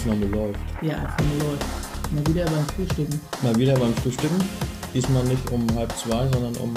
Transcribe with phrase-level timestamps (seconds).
[0.00, 0.58] Aufnahme läuft.
[0.80, 2.12] Ja, Aufnahme läuft.
[2.12, 3.20] Mal wieder beim Frühstücken.
[3.42, 4.36] Mal wieder beim Frühstücken.
[4.94, 6.72] Diesmal nicht um halb zwei, sondern um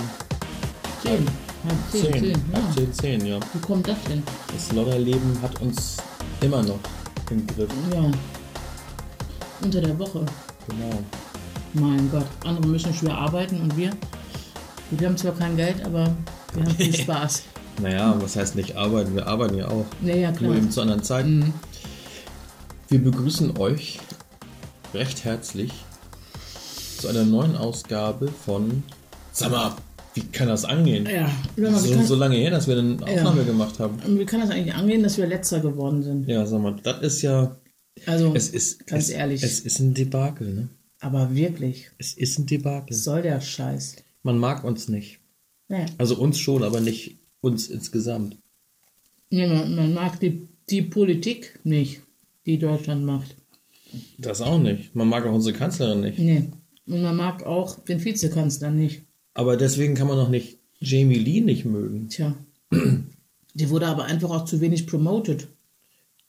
[1.01, 1.25] Zehn.
[1.65, 2.35] Halb zehn, zehn.
[2.53, 2.75] Halb Ja.
[2.75, 3.39] zehn, zehn, ja.
[3.53, 4.23] Wie kommt das denn?
[4.53, 5.97] Das Lodderleben hat uns
[6.41, 6.79] immer noch
[7.31, 7.69] im Griff.
[7.93, 8.11] Ja.
[9.61, 10.25] Unter der Woche.
[10.67, 10.99] Genau.
[11.73, 12.25] Mein Gott.
[12.43, 13.91] Andere müssen schwer arbeiten und wir.
[14.91, 16.13] Wir haben zwar kein Geld, aber
[16.53, 17.43] wir haben viel Spaß.
[17.81, 19.15] Naja, was heißt nicht arbeiten?
[19.15, 19.85] Wir arbeiten ja auch.
[20.03, 20.55] Ja, ja, Nur klar.
[20.55, 21.39] eben zu anderen Zeiten.
[21.39, 21.53] Mhm.
[22.89, 23.99] Wir begrüßen euch
[24.93, 25.71] recht herzlich
[26.99, 28.83] zu einer neuen Ausgabe von
[29.31, 29.75] Sag mal,
[30.13, 31.07] wie kann das angehen?
[31.07, 33.97] Ja, sag mal, wie, So, kann, so lange her, dass wir eine Aufnahme gemacht haben.
[34.19, 36.27] wie kann das eigentlich angehen, dass wir letzter geworden sind?
[36.27, 37.55] Ja, sag mal, das ist ja.
[38.05, 38.85] Also, Es ist.
[38.87, 39.43] Ganz es, ehrlich.
[39.43, 40.69] Es ist ein Debakel, ne?
[40.99, 42.95] aber wirklich, Es ist ein Debakel.
[42.95, 43.97] was soll der Scheiß?
[44.21, 45.19] Man mag uns nicht.
[45.67, 48.37] Nee, Also uns schon, aber nicht uns insgesamt.
[49.29, 52.01] nee man, man mag die, die Politik nicht,
[52.45, 53.35] die Deutschland macht.
[54.17, 54.95] Das auch nicht.
[54.95, 56.19] Man mag auch unsere Kanzlerin nicht.
[56.19, 56.49] Nee.
[56.87, 59.03] Und man mag auch den Vizekanzler nicht.
[59.33, 62.09] Aber deswegen kann man auch nicht Jamie Lee nicht mögen.
[62.09, 62.35] Tja.
[63.53, 65.47] Die wurde aber einfach auch zu wenig promoted.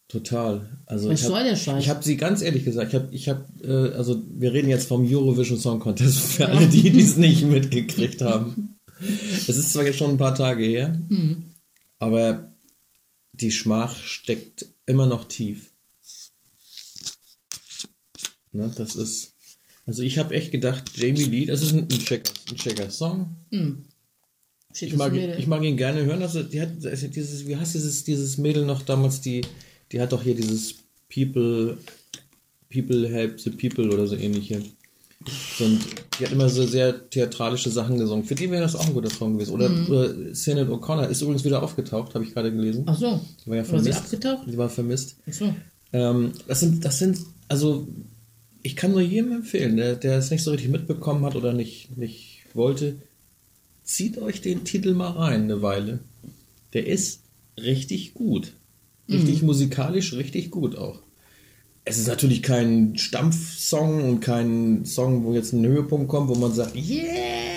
[0.09, 0.69] Total.
[0.87, 1.83] Also Was ich hab, soll der Scheiß?
[1.83, 3.45] Ich habe sie ganz ehrlich gesagt, ich habe, ich habe,
[3.93, 7.45] äh, also wir reden jetzt vom Eurovision Song Contest für alle, die die es nicht
[7.45, 8.77] mitgekriegt haben.
[9.01, 11.45] Es ist zwar jetzt schon ein paar Tage her, Mhm.
[11.99, 12.53] aber
[13.33, 15.73] die Schmach steckt immer noch tief.
[18.55, 19.35] Ne, das ist,
[19.85, 23.37] also ich habe echt gedacht, Jamie Lee, das ist ein, Checker, ein Checker Song.
[24.73, 26.23] Steht Ich mag, Mädel- ich mag ihn gerne hören.
[26.23, 29.43] Also die hat ist dieses, wie heißt dieses, dieses Mädel noch damals, die,
[29.93, 30.75] die hat doch hier dieses
[31.13, 31.79] People,
[32.73, 34.63] People Help the People oder so ähnliche.
[35.61, 35.81] Und
[36.19, 38.25] die hat immer so sehr theatralische Sachen gesungen.
[38.25, 39.53] Für die wäre das auch ein guter Song gewesen.
[39.55, 40.35] Oder, Mhm.
[40.35, 42.85] Sinead O'Connor ist übrigens wieder aufgetaucht, habe ich gerade gelesen.
[42.87, 43.21] Ach so.
[43.45, 43.99] Die war ja War sie vermisst.
[44.15, 44.47] abgetaucht?
[44.51, 45.17] Die war vermisst.
[45.29, 45.55] Ach so.
[45.93, 47.19] Ähm, das sind, das sind,
[47.49, 47.87] also
[48.65, 51.97] ich kann nur jedem empfehlen, der, der es nicht so richtig mitbekommen hat oder nicht,
[51.99, 52.97] nicht wollte,
[53.85, 56.01] zieht euch den Titel mal rein eine Weile.
[56.73, 57.21] Der ist
[57.59, 58.55] richtig gut.
[59.07, 61.01] Richtig musikalisch, richtig gut auch.
[61.85, 66.55] Es ist natürlich kein Stampfsong und kein Song, wo jetzt ein Höhepunkt kommt, wo man
[66.55, 67.54] sagt, yeah,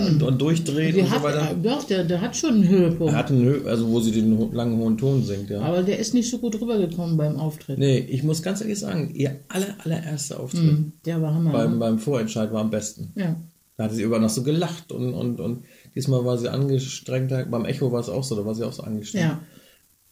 [0.00, 1.50] und, und durchdreht Die und hat, so weiter.
[1.52, 3.12] äh, doch, der, der hat schon einen Höhepunkt.
[3.12, 5.60] Er hat einen Hö also wo sie den langen hohen Ton singt, ja.
[5.60, 7.78] aber der ist nicht so gut rübergekommen beim Auftritt.
[7.78, 10.92] Nee, ich muss ganz ehrlich sagen, ihr aller, allererster Auftritt Mhm.
[11.04, 11.52] Der war Hammer.
[11.52, 11.76] beim, ne?
[11.78, 13.12] beim Vorentscheid war am besten.
[13.14, 13.36] Ja.
[13.76, 15.64] Da hatte sie über noch so gelacht und, und, und
[15.94, 17.44] diesmal war sie angestrengter.
[17.44, 19.24] Beim Echo war es auch so, da war sie auch so angestrengt.
[19.26, 19.40] Ja.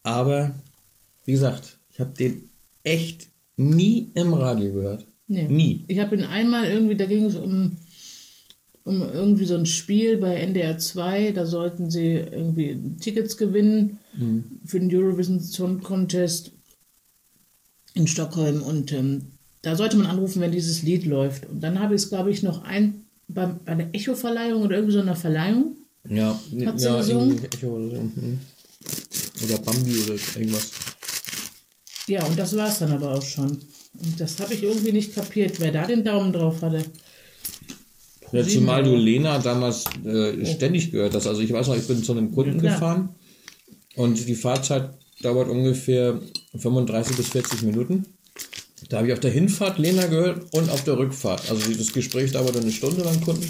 [0.03, 0.51] Aber,
[1.25, 2.51] wie gesagt, ich habe den
[2.83, 5.07] echt nie im Radio gehört.
[5.29, 5.49] Nee.
[5.49, 5.85] Nie.
[5.89, 7.79] Ich habe ihn einmal irgendwie, da ging es um,
[8.85, 14.45] um irgendwie so ein Spiel bei NDR 2, da sollten sie irgendwie Tickets gewinnen Mhm.
[14.65, 16.53] für den Eurovision Song Contest
[17.95, 19.23] in Stockholm und ähm,
[19.63, 21.47] da sollte man anrufen, wenn dieses Lied läuft.
[21.49, 24.95] Und dann habe ich es, glaube ich, noch ein bei, bei der Echo-Verleihung oder irgendwie
[24.95, 25.77] so einer Verleihung.
[26.09, 27.43] Ja, Hat sie ja gesungen?
[27.45, 28.03] Echo oder so.
[28.03, 28.39] mhm.
[29.45, 30.71] Oder Bambi oder irgendwas.
[32.07, 33.51] Ja, und das war es dann aber auch schon.
[33.51, 36.85] Und das habe ich irgendwie nicht kapiert, wer da den Daumen drauf hatte.
[38.35, 41.27] Ja, zumal du Lena damals äh, ständig gehört hast.
[41.27, 43.15] Also ich weiß noch, ich bin zu einem Kunden Ja, gefahren
[43.97, 44.91] und die Fahrzeit
[45.23, 46.21] dauert ungefähr
[46.57, 48.07] 35 bis 40 Minuten.
[48.89, 51.51] Da habe ich auf der Hinfahrt Lena gehört und auf der Rückfahrt.
[51.51, 53.47] Also das Gespräch dauerte eine Stunde beim Kunden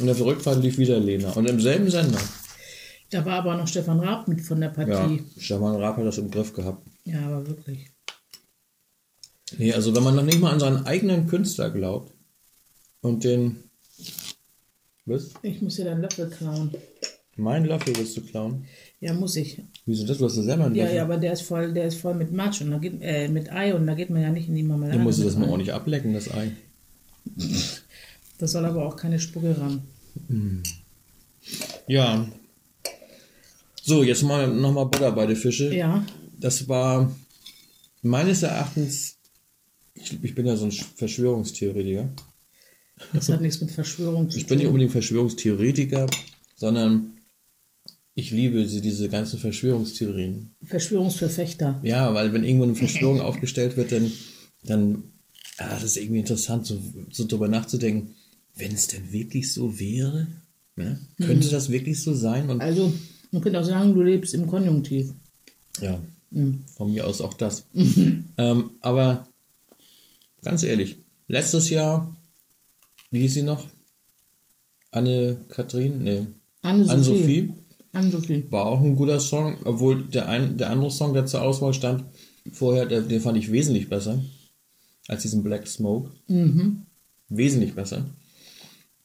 [0.00, 1.30] und auf der Rückfahrt lief wieder Lena.
[1.32, 2.20] Und im selben Sender.
[3.10, 5.22] Da war aber noch Stefan Raab mit von der Ja, Partie.
[5.38, 6.86] Stefan Raab hat das im Griff gehabt.
[7.04, 7.90] Ja, aber wirklich.
[9.58, 12.12] Nee, also wenn man noch nicht mal an seinen eigenen Künstler glaubt
[13.02, 13.64] und den...
[15.06, 15.30] Was?
[15.42, 16.70] Ich muss dir deinen Löffel klauen.
[17.36, 18.66] Mein Löffel willst du klauen?
[19.00, 19.60] Ja, muss ich.
[19.86, 20.18] Wieso das?
[20.18, 20.96] Du hast ja selber einen Ja, Löffel.
[20.96, 23.50] ja, aber der ist voll, der ist voll mit Matsch und da geht, äh, mit
[23.50, 24.96] Ei und da geht man ja nicht in die Marmelade.
[24.96, 25.50] Dann musst du das mal rein.
[25.50, 26.52] ordentlich ablecken, das Ei.
[28.38, 29.82] Das soll aber auch keine Spucke ran.
[31.86, 32.28] Ja.
[33.82, 35.74] So, jetzt mal nochmal Butter bei den Fische.
[35.74, 36.04] Ja,
[36.38, 37.12] Das war
[38.02, 39.16] meines Erachtens,
[39.94, 42.08] ich, ich bin ja so ein Verschwörungstheoretiker.
[43.12, 44.72] Das hat nichts mit Verschwörung zu Ich bin nicht tun.
[44.74, 46.06] unbedingt Verschwörungstheoretiker,
[46.56, 47.12] sondern
[48.14, 50.54] ich liebe diese ganzen Verschwörungstheorien.
[50.64, 51.80] Verschwörungsverfechter.
[51.82, 54.12] Ja, weil wenn irgendwo eine Verschwörung aufgestellt wird, dann,
[54.64, 55.04] dann
[55.58, 56.80] ja, das ist irgendwie interessant, so,
[57.10, 58.14] so drüber nachzudenken,
[58.56, 60.26] wenn es denn wirklich so wäre,
[60.76, 61.00] ne?
[61.18, 62.50] könnte das wirklich so sein?
[62.50, 62.92] Und Also,
[63.30, 65.12] man könnte auch sagen, du lebst im Konjunktiv.
[65.80, 66.00] Ja,
[66.34, 66.64] Mhm.
[66.76, 67.66] von mir aus auch das.
[68.38, 69.28] ähm, aber
[70.42, 70.96] ganz ehrlich,
[71.28, 72.14] letztes Jahr,
[73.12, 73.68] wie hieß sie noch?
[74.90, 76.02] Anne-Kathrin?
[76.02, 76.26] Nee.
[76.62, 77.52] Anne-Sophie.
[77.92, 81.74] Anne-Sophie war auch ein guter Song, obwohl der, ein, der andere Song, der zur Auswahl
[81.74, 82.04] stand,
[82.52, 84.20] vorher, der, den fand ich wesentlich besser.
[85.08, 86.10] als diesen Black Smoke.
[87.28, 88.06] Wesentlich besser.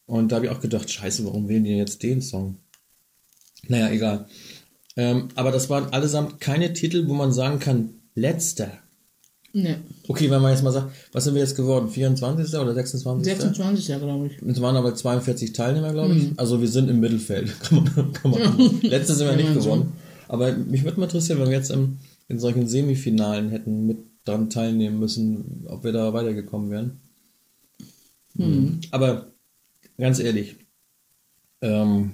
[0.05, 2.57] Und da habe ich auch gedacht, scheiße, warum wählen die jetzt den Song?
[3.67, 4.27] Naja, egal.
[4.95, 8.71] Ähm, aber das waren allesamt keine Titel, wo man sagen kann, letzter.
[9.57, 11.89] Ne, Okay, wenn man jetzt mal sagt, was sind wir jetzt geworden?
[11.89, 12.59] 24.
[12.59, 13.25] oder 26.?
[13.33, 14.39] 26 ja, glaube ich.
[14.43, 16.29] Es waren aber 42 Teilnehmer, glaube ich.
[16.37, 17.59] Also wir sind im Mittelfeld.
[17.63, 19.61] Kann man, kann man, letzte sind wir nicht so.
[19.61, 19.93] geworden.
[20.27, 24.51] Aber mich würde mal interessieren, wenn wir jetzt im, in solchen Semifinalen hätten mit dran
[24.51, 26.99] teilnehmen müssen, ob wir da weitergekommen wären.
[28.35, 28.79] Hm.
[28.91, 29.31] Aber
[29.97, 30.57] ganz ehrlich,
[31.61, 32.11] ähm,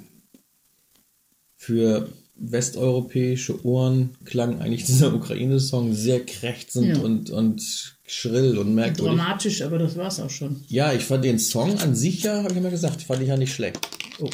[1.57, 2.07] für
[2.51, 7.03] westeuropäische Ohren klang eigentlich dieser Ukraine-Song sehr krächzend Ja.
[7.03, 9.15] und, und schrill und merkwürdig.
[9.17, 10.63] Dramatisch, aber das war's auch schon.
[10.67, 13.37] Ja, ich fand den Song an sich ja, habe ich immer gesagt, fand ich ja
[13.37, 13.79] nicht schlecht.
[14.19, 14.29] Oh.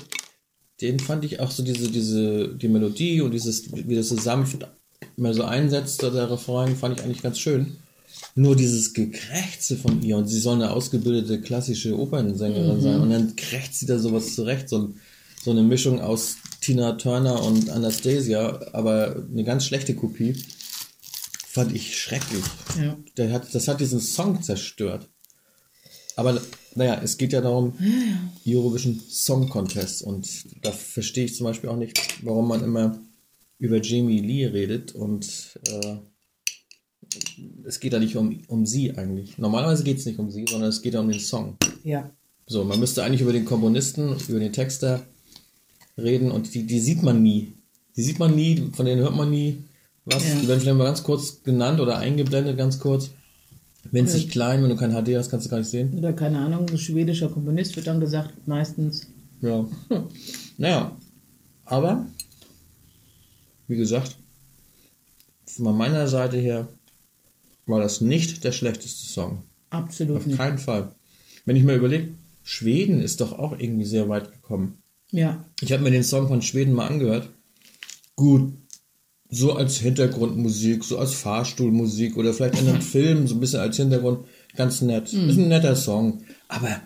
[0.82, 4.66] Den fand ich auch so diese, diese, die Melodie und dieses, wie das so sanft
[5.18, 7.78] immer so einsetzt, der Refrain, fand ich eigentlich ganz schön.
[8.36, 13.36] Nur dieses Gekrächze von ihr und sie soll eine ausgebildete klassische Opernsängerin sein und dann
[13.36, 14.94] krächzt sie da sowas zurecht, so,
[15.44, 16.38] so eine Mischung aus
[16.69, 20.36] Tina Turner und Anastasia, aber eine ganz schlechte Kopie.
[21.48, 22.44] Fand ich schrecklich.
[22.80, 22.95] Ja.
[23.18, 25.10] Der hat, das hat diesen Song zerstört.
[26.16, 26.39] Aber
[26.75, 27.74] naja, es geht ja darum,
[28.45, 30.04] Eurovision Song Contest.
[30.04, 30.30] Und
[30.63, 33.01] da verstehe ich zum Beispiel auch nicht, warum man immer
[33.57, 34.94] über Jamie Lee redet.
[34.94, 35.95] Und äh,
[37.65, 39.39] es geht da nicht um, um sie eigentlich.
[39.39, 41.57] Normalerweise geht es nicht um sie, sondern es geht ja um den Song.
[41.83, 42.12] Ja.
[42.45, 45.07] So, man müsste eigentlich über den Komponisten, über den Texter
[46.01, 47.54] reden und die, die sieht man nie.
[47.96, 49.63] Die sieht man nie, von denen hört man nie
[50.06, 50.28] was.
[50.28, 50.36] Ja.
[50.36, 53.12] Die werden vielleicht mal ganz kurz genannt oder eingeblendet, ganz kurz.
[53.92, 55.98] Winzig klein, wenn du kein HD hast, kannst du gar nicht sehen.
[55.98, 59.07] Oder keine Ahnung, ein schwedischer Komponist wird dann gesagt, meistens.
[59.42, 59.66] Ja.
[60.57, 60.98] Naja,
[61.63, 62.06] aber,
[63.68, 64.18] wie gesagt,
[65.46, 66.68] von meiner Seite her
[67.66, 69.44] war das nicht der schlechteste Song.
[69.69, 70.38] Absolut Auf nicht.
[70.38, 70.94] keinen Fall.
[71.46, 72.10] Wenn ich mir überlege,
[72.44, 74.79] Schweden ist doch auch irgendwie sehr weit gekommen.
[75.12, 75.46] Ja.
[75.62, 77.30] Ich habe mir den Song von Schweden mal angehört.
[78.16, 78.54] Gut,
[79.30, 83.78] so als Hintergrundmusik, so als Fahrstuhlmusik oder vielleicht in einem Film, so ein bisschen als
[83.78, 84.26] Hintergrund,
[84.56, 85.14] ganz nett.
[85.14, 86.24] Ist ein netter Song.
[86.48, 86.82] Aber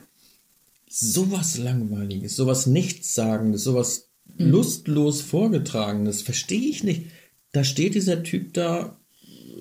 [0.88, 7.08] sowas Langweiliges, sowas Nichtssagendes, sowas lustlos Vorgetragenes, verstehe ich nicht.
[7.52, 8.98] Da steht dieser Typ da,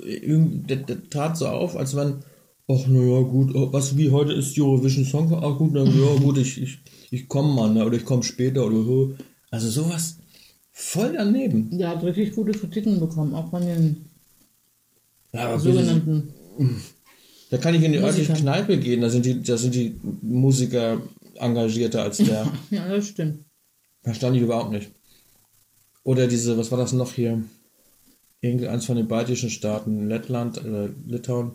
[0.05, 2.25] der, der trat so auf, als wenn,
[2.73, 6.39] ach naja, gut, oh, was wie heute ist Eurovision Song, ach gut, na ja, gut,
[6.39, 6.79] ich, ich,
[7.11, 9.15] ich komme mal, ne, oder ich komme später, oder so.
[9.51, 10.19] Also sowas
[10.73, 11.77] voll daneben.
[11.79, 14.07] Der hat richtig gute Kritiken bekommen, auch von den
[15.33, 16.33] Ja, sogenannten.
[17.51, 18.33] da kann ich in die örtliche.
[18.33, 21.01] Kneipe gehen, da sind die, da sind die Musiker
[21.37, 22.51] engagierter als der.
[22.71, 23.45] Ja, das stimmt.
[24.03, 24.91] Verstand ich überhaupt nicht.
[26.05, 27.43] Oder diese, was war das noch hier?
[28.41, 31.53] Irgendeins von den baltischen Staaten, Lettland oder Litauen.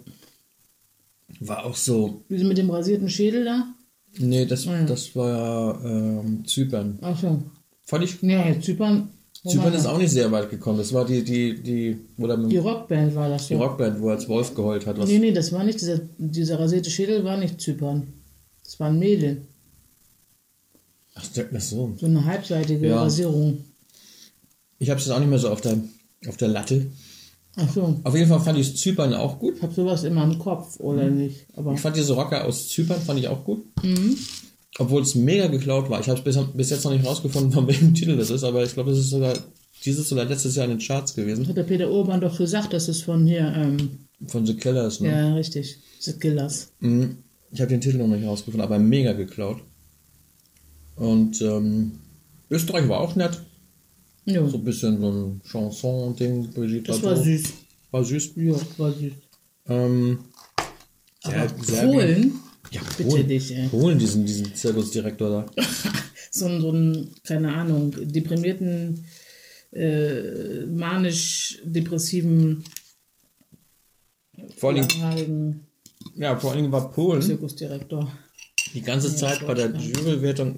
[1.40, 2.24] War auch so.
[2.30, 3.74] Wie mit dem rasierten Schädel da?
[4.20, 6.98] Nee, das, das war ähm, Zypern.
[7.02, 7.44] Ach so.
[7.84, 8.22] Fand ich.
[8.22, 9.10] Ja, jetzt Zypern.
[9.46, 10.78] Zypern ist auch nicht sehr weit gekommen.
[10.80, 13.56] Das war die, die, die, mit Die die Rockband war das so.
[13.58, 14.98] Rockband, wo er als Wolf geheult hat.
[14.98, 18.08] Was, Nee, nee, das war nicht, dieser, dieser rasierte Schädel war nicht Zypern.
[18.64, 19.44] Das war ein Mädel.
[21.14, 21.24] ach,
[21.56, 21.96] ach so.
[22.00, 23.02] So eine halbseitige Ja.
[23.04, 23.64] Rasierung.
[24.80, 25.78] Ich habe es jetzt auch nicht mehr so auf der,
[26.28, 26.88] auf der Latte.
[27.60, 28.00] Ach so.
[28.04, 29.56] Auf jeden Fall fand ich Zypern auch gut.
[29.58, 31.48] Ich hab sowas immer im Kopf, oder nicht?
[31.56, 33.66] Aber Ich fand diese Rocker aus Zypern fand ich auch gut.
[34.80, 36.00] Obwohl es mega geklaut war.
[36.00, 38.74] Ich habe bis, bis jetzt noch nicht rausgefunden, von welchem Titel das ist, aber ich
[38.74, 39.34] glaube, es ist sogar
[39.84, 41.48] dieses oder letztes Jahr in den Charts gewesen.
[41.48, 45.10] hat der Peter Urban doch gesagt, das ist von hier, ähm, Von The Killers, ne?
[45.10, 46.72] ja, richtig, The Killers.
[46.80, 47.18] Mhm.
[47.52, 49.62] Ich habe den Titel noch nicht rausgefunden, aber mega geklaut.
[50.96, 51.94] Und ähm,
[52.50, 53.42] Österreich war auch nett.
[54.28, 56.52] Ja, So ein bisschen so ein Chanson-Ding.
[56.54, 57.44] Brigitte das war süß.
[57.92, 58.32] War süß.
[58.36, 59.14] Ja, war süß.
[59.70, 60.20] Ähm,
[61.24, 62.34] Aber Polen,
[62.72, 63.28] Ja, Bitte Polen.
[63.28, 63.68] dich, ey.
[63.70, 65.46] Polen, diesen, diesen Zirkusdirektor da.
[66.32, 69.06] so einen, so einen, keine Ahnung, deprimierten,
[69.72, 72.64] äh, manisch-depressiven,
[74.58, 75.64] Vor allem, langhaarigen
[76.16, 78.12] ja, vor allem war Polen Zirkusdirektor.
[78.74, 80.58] die ganze Zeit bei der Jurywertung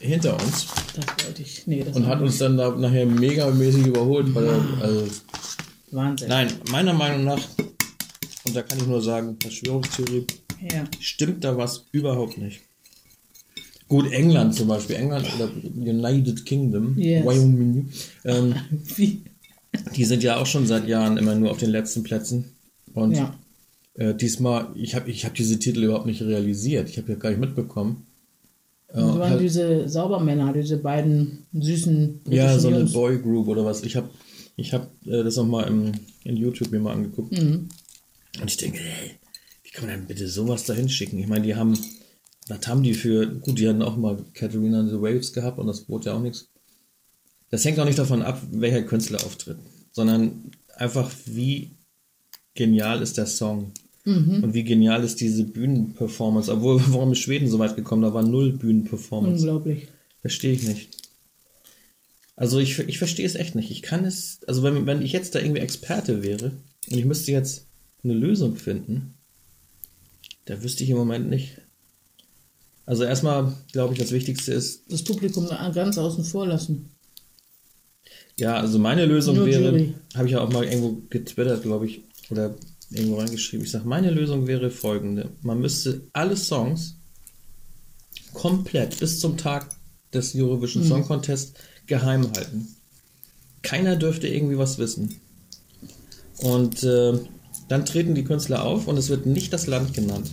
[0.00, 1.66] hinter uns Das wollte ich.
[1.66, 4.32] Nee, das und hat uns dann da nachher megamäßig überholt.
[4.34, 5.06] Bei der, also,
[5.90, 6.28] Wahnsinn.
[6.28, 7.40] nein, meiner Meinung nach,
[8.46, 10.26] und da kann ich nur sagen, Verschwörungstheorie,
[10.72, 10.84] Ja.
[11.00, 12.60] stimmt da was überhaupt nicht.
[13.88, 17.24] Gut, England zum Beispiel, England oder United Kingdom, Yes.
[17.24, 17.88] Wyoming,
[18.24, 18.54] ähm,
[19.94, 22.56] die sind ja auch schon seit Jahren immer nur auf den letzten Plätzen.
[22.94, 23.38] Und Ja.
[23.94, 26.88] äh, diesmal, ich habe ich hab diese Titel überhaupt nicht realisiert.
[26.88, 28.06] Ich habe ja gar nicht mitbekommen.
[29.02, 32.92] Das waren halt- diese Saubermänner, diese beiden süßen Ja, so eine Jungs.
[32.92, 33.82] Boygroup oder was.
[33.82, 34.08] Ich habe
[34.56, 35.68] ich hab, äh, das nochmal
[36.24, 37.32] in YouTube mir mal angeguckt.
[37.32, 37.68] Mhm.
[38.40, 39.12] Und ich denke, ey,
[39.64, 41.18] wie kann man dann bitte sowas da hinschicken?
[41.18, 41.76] Ich meine, die haben,
[42.48, 45.66] was haben die für, gut, die hatten auch mal Katharina and the Waves gehabt und
[45.66, 46.48] das wurde ja auch nichts.
[47.50, 49.58] Das hängt auch nicht davon ab, welcher Künstler auftritt,
[49.92, 51.70] sondern einfach, wie
[52.54, 53.72] genial ist der Song.
[54.44, 56.52] Und wie genial ist diese Bühnenperformance.
[56.52, 58.02] Obwohl, warum ist Schweden so weit gekommen?
[58.02, 59.42] Da war null Bühnenperformance.
[59.42, 59.88] Unglaublich.
[60.20, 60.90] Verstehe ich nicht.
[62.36, 63.70] Also ich, ich verstehe es echt nicht.
[63.70, 66.52] Ich kann es, also wenn, wenn ich jetzt da irgendwie Experte wäre
[66.90, 67.66] und ich müsste jetzt
[68.04, 69.14] eine Lösung finden,
[70.44, 71.56] da wüsste ich im Moment nicht.
[72.84, 76.90] Also erstmal, glaube ich, das Wichtigste ist, Das Publikum ganz außen vor lassen.
[78.38, 82.02] ja, also meine Lösung Nur wäre, habe ich ja auch mal irgendwo getwittert, glaube ich,
[82.30, 82.54] oder
[82.90, 83.64] irgendwo reingeschrieben.
[83.64, 85.30] Ich sage, meine Lösung wäre folgende.
[85.42, 86.96] Man müsste alle Songs
[88.32, 89.68] komplett bis zum Tag
[90.12, 92.68] des Eurovision Song Contest geheim halten.
[93.62, 95.20] Keiner dürfte irgendwie was wissen.
[96.38, 97.18] Und äh,
[97.68, 100.30] dann treten die Künstler auf und es wird nicht das Land genannt.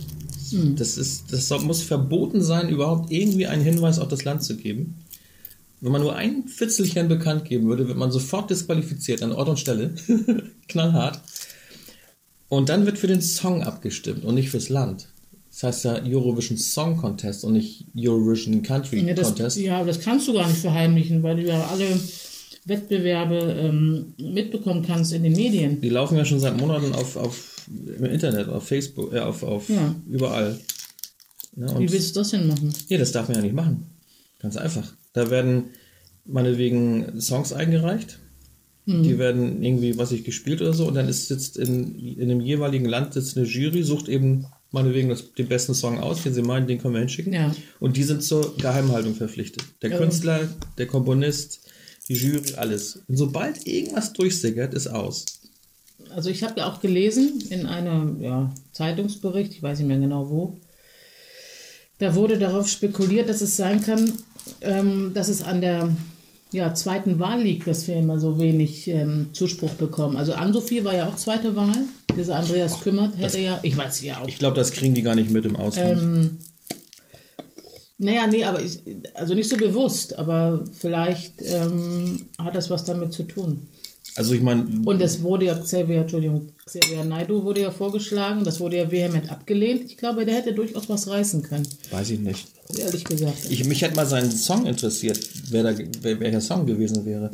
[0.76, 4.94] Das, ist, das muss verboten sein, überhaupt irgendwie einen Hinweis auf das Land zu geben.
[5.80, 9.58] Wenn man nur ein Fitzelchen bekannt geben würde, wird man sofort disqualifiziert an Ort und
[9.58, 9.94] Stelle.
[10.68, 11.20] Knallhart.
[12.54, 15.08] Und dann wird für den Song abgestimmt und nicht fürs Land.
[15.50, 19.56] Das heißt ja Eurovision Song Contest und nicht Eurovision Country Ja das, Contest.
[19.58, 21.86] ja, aber das kannst du gar nicht verheimlichen, weil du ja alle
[22.64, 25.80] Wettbewerbe ähm, mitbekommen kannst in den Medien.
[25.80, 29.68] Die laufen ja schon seit Monaten auf, auf im Internet, auf Facebook, äh, auf, auf
[29.68, 29.94] Ja.
[30.08, 30.58] überall.
[31.56, 32.72] Ja, Wie willst du das denn machen?
[32.88, 33.86] Nee, das darf man ja nicht machen.
[34.40, 34.92] Ganz einfach.
[35.12, 35.64] Da werden
[36.24, 38.18] meinetwegen Songs eingereicht.
[38.86, 40.86] Die werden irgendwie, was ich gespielt oder so.
[40.86, 45.08] Und dann ist sitzt in, in dem jeweiligen Land sitzt eine Jury, sucht eben meinetwegen
[45.08, 47.32] das, den besten Song aus, den sie meinen, den können wir hinschicken.
[47.32, 47.54] Ja.
[47.80, 49.64] Und die sind zur Geheimhaltung verpflichtet.
[49.80, 49.98] Der Ja.
[49.98, 51.60] Künstler, der Komponist,
[52.08, 53.00] die Jury, alles.
[53.08, 55.24] Und sobald irgendwas durchsickert, ist aus.
[56.10, 60.28] Also ich habe ja auch gelesen in einem ja, Zeitungsbericht, ich weiß nicht mehr genau
[60.28, 60.58] wo,
[61.98, 64.12] da wurde darauf spekuliert, dass es sein kann,
[64.60, 65.88] ähm, dass es an der
[66.54, 70.16] ja, zweiten Wahl liegt, dass wir immer so wenig ähm, Zuspruch bekommen.
[70.16, 71.74] Also Ann-Sophie war ja auch zweite Wahl.
[72.16, 74.28] Dieser Andreas Kümmert hätte ja, ich weiß ja auch.
[74.28, 76.00] Ich glaube, das kriegen die gar nicht mit im Ausland.
[76.00, 76.38] Ähm,
[77.98, 78.80] naja, nee, aber ich,
[79.14, 83.66] also nicht so bewusst, aber vielleicht ähm, hat das was damit zu tun.
[84.16, 88.60] Also ich meine, Und es wurde ja, Xavier, Entschuldigung, Xavier Naidu wurde ja vorgeschlagen, das
[88.60, 89.82] wurde ja vehement abgelehnt.
[89.86, 92.46] Ich glaube, der hätte durchaus was reißen können, weiß ich nicht.
[92.78, 93.38] ehrlich gesagt.
[93.50, 95.18] Ich, mich hätte mal seinen Song interessiert,
[95.50, 97.30] wer da, wer, welcher Song gewesen wäre.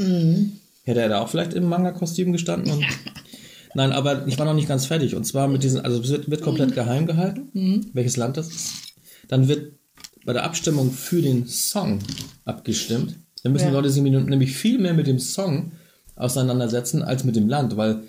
[0.84, 2.72] Hätte er da auch vielleicht im Manga-Kostüm gestanden?
[2.72, 2.84] Und
[3.75, 5.14] Nein, aber ich war noch nicht ganz fertig.
[5.14, 8.72] Und zwar mit diesen, also es wird, wird komplett geheim gehalten, welches Land das ist.
[9.28, 9.75] Dann wird
[10.25, 12.00] bei der Abstimmung für den Song
[12.44, 13.16] abgestimmt.
[13.42, 13.70] Dann müssen Ja.
[13.70, 15.72] die Leute sich nämlich viel mehr mit dem Song
[16.21, 18.03] auseinandersetzen als mit dem Land, weil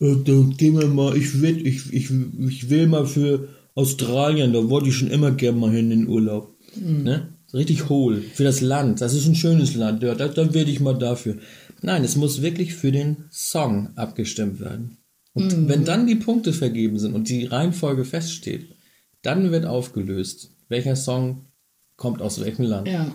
[0.00, 4.68] äh, da gehen wir mal, ich will, ich, ich, ich will mal für Australien, da
[4.70, 6.54] wollte ich schon immer gern mal hin in den Urlaub.
[6.80, 7.28] Ne?
[7.46, 8.22] So richtig hohl.
[8.34, 9.00] Für das Land.
[9.00, 10.02] Das ist ein schönes Land.
[10.02, 11.38] Ja, da, dann werde ich mal dafür.
[11.82, 14.98] Nein, es muss wirklich für den Song abgestimmt werden.
[15.34, 18.68] Und wenn dann die Punkte vergeben sind und die Reihenfolge feststeht,
[19.22, 21.46] dann wird aufgelöst, welcher Song
[21.96, 22.88] kommt aus welchem Land.
[22.88, 23.14] Ja.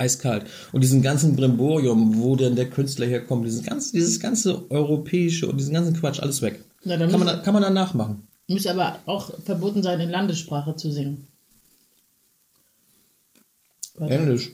[0.00, 0.46] Eiskalt.
[0.72, 5.58] Und diesen ganzen Brimborium, wo denn der Künstler herkommt, dieses ganze, dieses ganze europäische und
[5.58, 6.64] diesen ganzen Quatsch, alles weg.
[6.84, 8.26] Na, dann kann, man, da- kann man danach machen.
[8.48, 11.26] Muss aber auch verboten sein, in Landessprache zu singen.
[13.96, 14.14] Warte.
[14.14, 14.50] Englisch.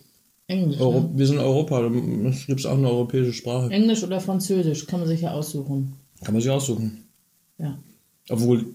[0.49, 1.11] Englisch, Euro, ne?
[1.15, 3.71] wir sind Europa, da gibt es auch eine europäische Sprache.
[3.71, 5.95] Englisch oder Französisch, kann man sich ja aussuchen.
[6.23, 7.05] Kann man sich aussuchen.
[7.59, 7.79] Ja.
[8.29, 8.67] Obwohl,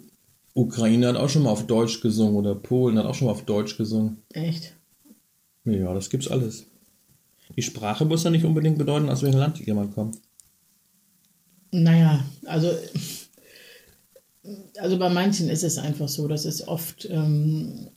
[0.53, 3.45] Ukraine hat auch schon mal auf Deutsch gesungen oder Polen hat auch schon mal auf
[3.45, 4.17] Deutsch gesungen.
[4.33, 4.75] Echt?
[5.65, 6.65] Ja, das gibt's alles.
[7.55, 10.17] Die Sprache muss ja nicht unbedingt bedeuten, aus welchem Land jemand kommt.
[11.71, 12.71] Naja, also,
[14.77, 17.89] also bei manchen ist es einfach so, das ist oft, ähm,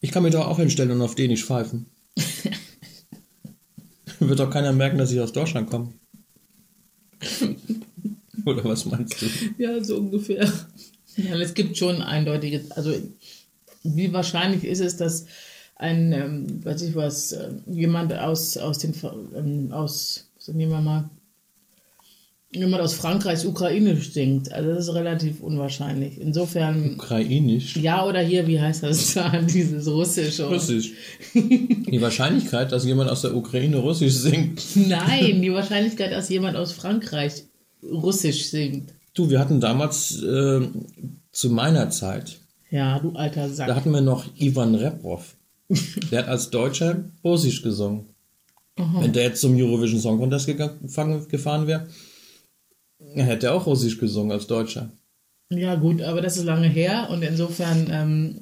[0.00, 1.86] Ich kann mich doch auch hinstellen und auf den nicht pfeifen.
[4.18, 5.92] Wird doch keiner merken, dass ich aus Deutschland komme.
[8.46, 9.26] Oder was meinst du?
[9.58, 10.50] ja, so ungefähr.
[11.16, 12.94] Ja, es gibt schon eindeutige, also
[13.82, 15.26] wie wahrscheinlich ist es, dass
[15.80, 18.94] ein, ähm, weiß ich was, äh, jemand aus, aus den,
[19.36, 21.08] ähm, aus, so nehmen wir mal,
[22.52, 24.52] jemand aus Frankreich Ukrainisch singt.
[24.52, 26.20] Also das ist relativ unwahrscheinlich.
[26.20, 27.76] Insofern, Ukrainisch.
[27.76, 30.40] ja oder hier, wie heißt das da, dieses Russisch?
[30.40, 30.92] oder- Russisch.
[31.34, 34.62] Die Wahrscheinlichkeit, dass jemand aus der Ukraine Russisch singt.
[34.74, 37.44] Nein, die Wahrscheinlichkeit, dass jemand aus Frankreich
[37.82, 38.92] Russisch singt.
[39.14, 40.60] Du, wir hatten damals äh,
[41.32, 42.38] zu meiner Zeit,
[42.70, 43.74] Ja, du alter da Sack.
[43.74, 45.36] hatten wir noch Ivan Reprov.
[46.10, 48.06] Der hat als Deutscher Russisch gesungen.
[48.76, 51.86] Wenn der jetzt zum Eurovision Song Contest gefahren wäre,
[53.14, 54.90] hätte er auch Russisch gesungen als Deutscher.
[55.52, 58.40] Ja, gut, aber das ist lange her und insofern ähm,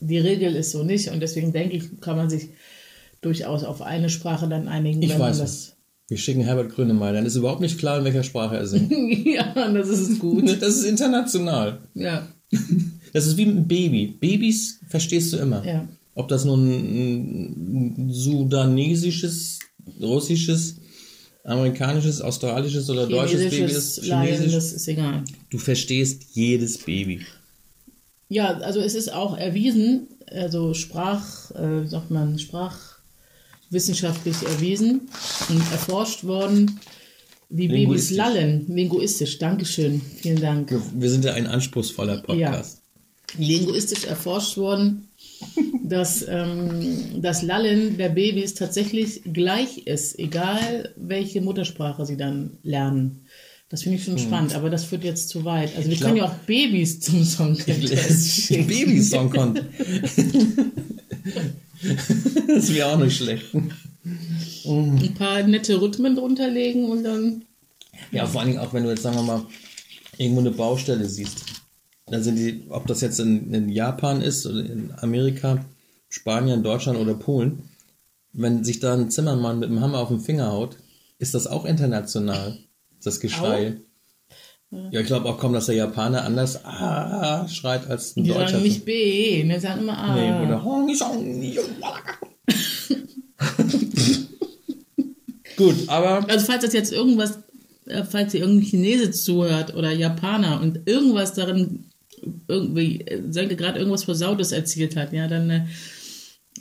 [0.00, 2.50] die Regel ist so nicht und deswegen denke ich, kann man sich
[3.20, 5.02] durchaus auf eine Sprache dann einigen.
[5.02, 5.76] Ich weiß das.
[6.08, 8.92] Wir schicken Herbert Grönemeyer, dann ist überhaupt nicht klar, in welcher Sprache er singt.
[9.26, 10.44] ja, das ist gut.
[10.60, 11.78] Das ist international.
[11.94, 12.28] Ja,
[13.12, 14.06] Das ist wie ein Baby.
[14.20, 15.64] Babys verstehst du immer.
[15.66, 15.88] ja.
[16.14, 19.58] Ob das nun ein sudanesisches,
[20.00, 20.76] russisches,
[21.44, 25.24] amerikanisches, australisches oder deutsches Baby ist, chinesisch, das ist egal.
[25.50, 27.20] du verstehst jedes Baby.
[28.28, 35.02] Ja, also es ist auch erwiesen, also Sprach, äh, sagt man, sprachwissenschaftlich erwiesen
[35.50, 36.80] und erforscht worden,
[37.50, 38.64] wie Babys lallen.
[38.68, 40.74] Linguistisch, Dankeschön, vielen Dank.
[40.94, 42.80] Wir sind ja ein anspruchsvoller Podcast.
[43.36, 45.08] Linguistisch erforscht worden,
[45.84, 53.26] dass ähm, das Lallen der Babys tatsächlich gleich ist, egal welche Muttersprache sie dann lernen.
[53.68, 55.76] Das finde ich schon spannend, aber das führt jetzt zu weit.
[55.76, 58.66] Also wir können ja auch Babys zum Song schicken.
[58.66, 59.66] Babysong konnte.
[62.46, 63.46] das wäre auch nicht schlecht.
[64.64, 67.44] ein paar nette Rhythmen drunter legen und dann.
[68.12, 69.44] Ja, vor allen Dingen auch, wenn du jetzt, sagen wir mal,
[70.18, 71.63] irgendwo eine Baustelle siehst.
[72.10, 75.64] Sind die, ob das jetzt in, in Japan ist oder in Amerika,
[76.08, 77.62] Spanien, Deutschland oder Polen,
[78.32, 80.76] wenn sich da ein Zimmermann mit dem Hammer auf den Finger haut,
[81.18, 82.58] ist das auch international,
[83.02, 83.76] das Geschrei.
[84.90, 88.48] Ja, ich glaube auch kaum, dass der Japaner anders ah, schreit als ein Die Deutscher.
[88.48, 90.14] sagen nicht B, ne, sagen immer A.
[90.16, 90.64] Nee, oder
[95.56, 97.38] Gut, aber Also falls das jetzt irgendwas,
[97.86, 101.83] äh, falls ihr irgendein Chinese zuhört oder Japaner und irgendwas darin
[102.48, 105.64] irgendwie, äh, Sönke gerade irgendwas Versautes erzählt hat, ja, dann äh,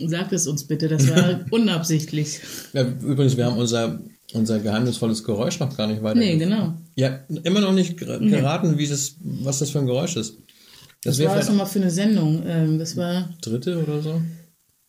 [0.08, 0.88] sagt es uns bitte.
[0.88, 2.40] Das war unabsichtlich.
[2.74, 4.00] Ja, übrigens, wir haben unser,
[4.34, 6.20] unser geheimnisvolles Geräusch noch gar nicht weiter.
[6.20, 6.74] Nee, genau.
[6.96, 10.38] Ja, immer noch nicht ger- geraten, wie das, was das für ein Geräusch ist.
[11.04, 12.44] Das Das war das nochmal für eine Sendung.
[12.48, 14.22] Ähm, das war dritte oder so?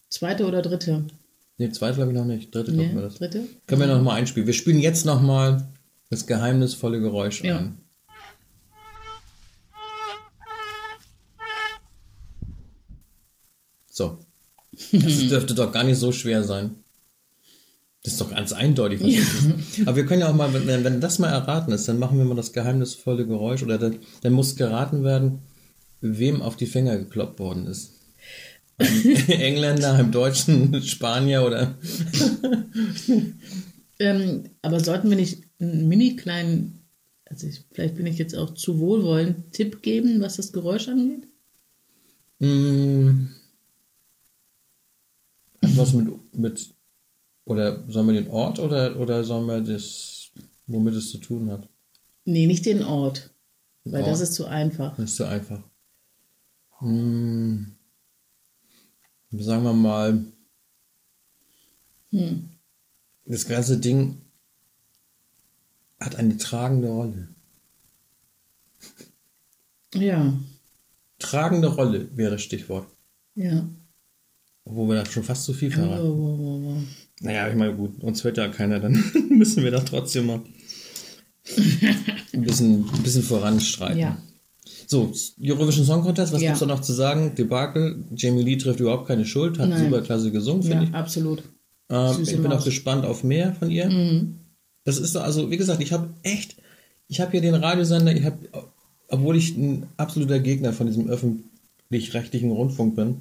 [0.08, 1.04] zweite oder dritte?
[1.58, 2.54] Nee, zweite glaube ich noch nicht.
[2.54, 3.14] Dritte Nee, glaube wir das.
[3.16, 3.42] dritte?
[3.66, 4.46] Können wir noch mal einspielen.
[4.46, 5.66] Wir spielen jetzt noch mal
[6.10, 7.58] das geheimnisvolle Geräusch Ja.
[7.58, 7.78] ein.
[13.94, 14.18] So.
[14.92, 16.76] Das dürfte doch gar nicht so schwer sein.
[18.02, 19.00] Das ist doch ganz eindeutig.
[19.00, 19.88] Was das ist.
[19.88, 22.24] Aber wir können ja auch mal, wenn, wenn das mal erraten ist, dann machen wir
[22.24, 25.38] mal das geheimnisvolle Geräusch oder dann, dann muss geraten werden,
[26.00, 27.92] wem auf die Finger gekloppt worden ist.
[28.76, 31.78] Einem Engländer, einem Deutschen, Spanier oder
[33.98, 36.84] Ähm, aber sollten wir nicht einen mini kleinen,
[37.26, 41.28] also ich, vielleicht bin ich jetzt auch zu wohlwollend, Tipp geben, was das Geräusch angeht?
[42.40, 43.28] Mm.
[45.76, 46.74] Was mit, mit,
[47.44, 50.30] oder sollen wir den Ort oder, oder sollen wir das,
[50.66, 51.68] womit es zu tun hat?
[52.24, 53.30] Nee, nicht den Ort,
[53.84, 54.10] weil Ort?
[54.10, 54.96] das ist zu einfach.
[54.96, 55.62] Das ist so einfach.
[56.80, 57.64] Mm.
[59.32, 60.24] Sagen wir mal,
[62.10, 62.48] Hm.
[63.24, 64.20] das ganze Ding
[65.98, 67.28] hat eine tragende Rolle.
[69.94, 70.32] Ja,
[71.18, 72.86] Tragende Rolle wäre das Stichwort.
[73.34, 73.66] ja.
[74.64, 76.02] Obwohl wir da schon fast zu viel verraten.
[76.08, 76.82] wow, wow, wow.
[77.20, 80.40] Naja, ich meine, gut, uns hört ja keiner, dann müssen wir doch trotzdem mal
[82.32, 83.98] ein bisschen, ein bisschen voranstreiten.
[83.98, 84.18] Ja.
[84.86, 86.48] So, Eurovision Song Contest, was Ja.
[86.48, 87.34] gibt's da noch zu sagen?
[87.36, 89.84] Debakel, Jamie Lee trifft überhaupt keine Schuld, hat Nein.
[89.84, 90.94] super klasse gesungen, finde Ja, ich.
[90.94, 91.42] absolut.
[91.90, 92.60] Ähm, ich bin Maus.
[92.60, 93.88] auch gespannt auf mehr von ihr.
[93.90, 94.36] Mhm.
[94.84, 96.56] Das ist also, wie gesagt, ich habe echt,
[97.08, 98.38] ich habe hier den Radiosender, ich habe,
[99.08, 103.16] obwohl ich ein absoluter Gegner von diesem öffentlich-rechtlichen Rundfunk bin,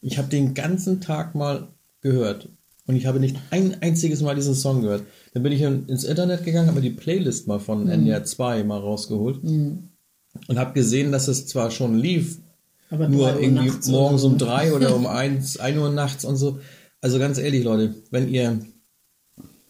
[0.00, 1.68] ich habe den ganzen Tag mal
[2.00, 2.48] gehört
[2.86, 5.02] und ich habe nicht ein einziges Mal diesen Song gehört.
[5.34, 8.64] Dann bin ich in- ins Internet gegangen, habe mir die Playlist mal von NDR 2
[8.64, 12.38] mal rausgeholt und habe gesehen, dass es zwar schon lief,
[12.90, 14.44] Aber nur irgendwie morgens um so.
[14.46, 16.58] drei oder um eins, ein Uhr nachts und so.
[17.00, 18.60] Also ganz ehrlich, Leute, wenn ihr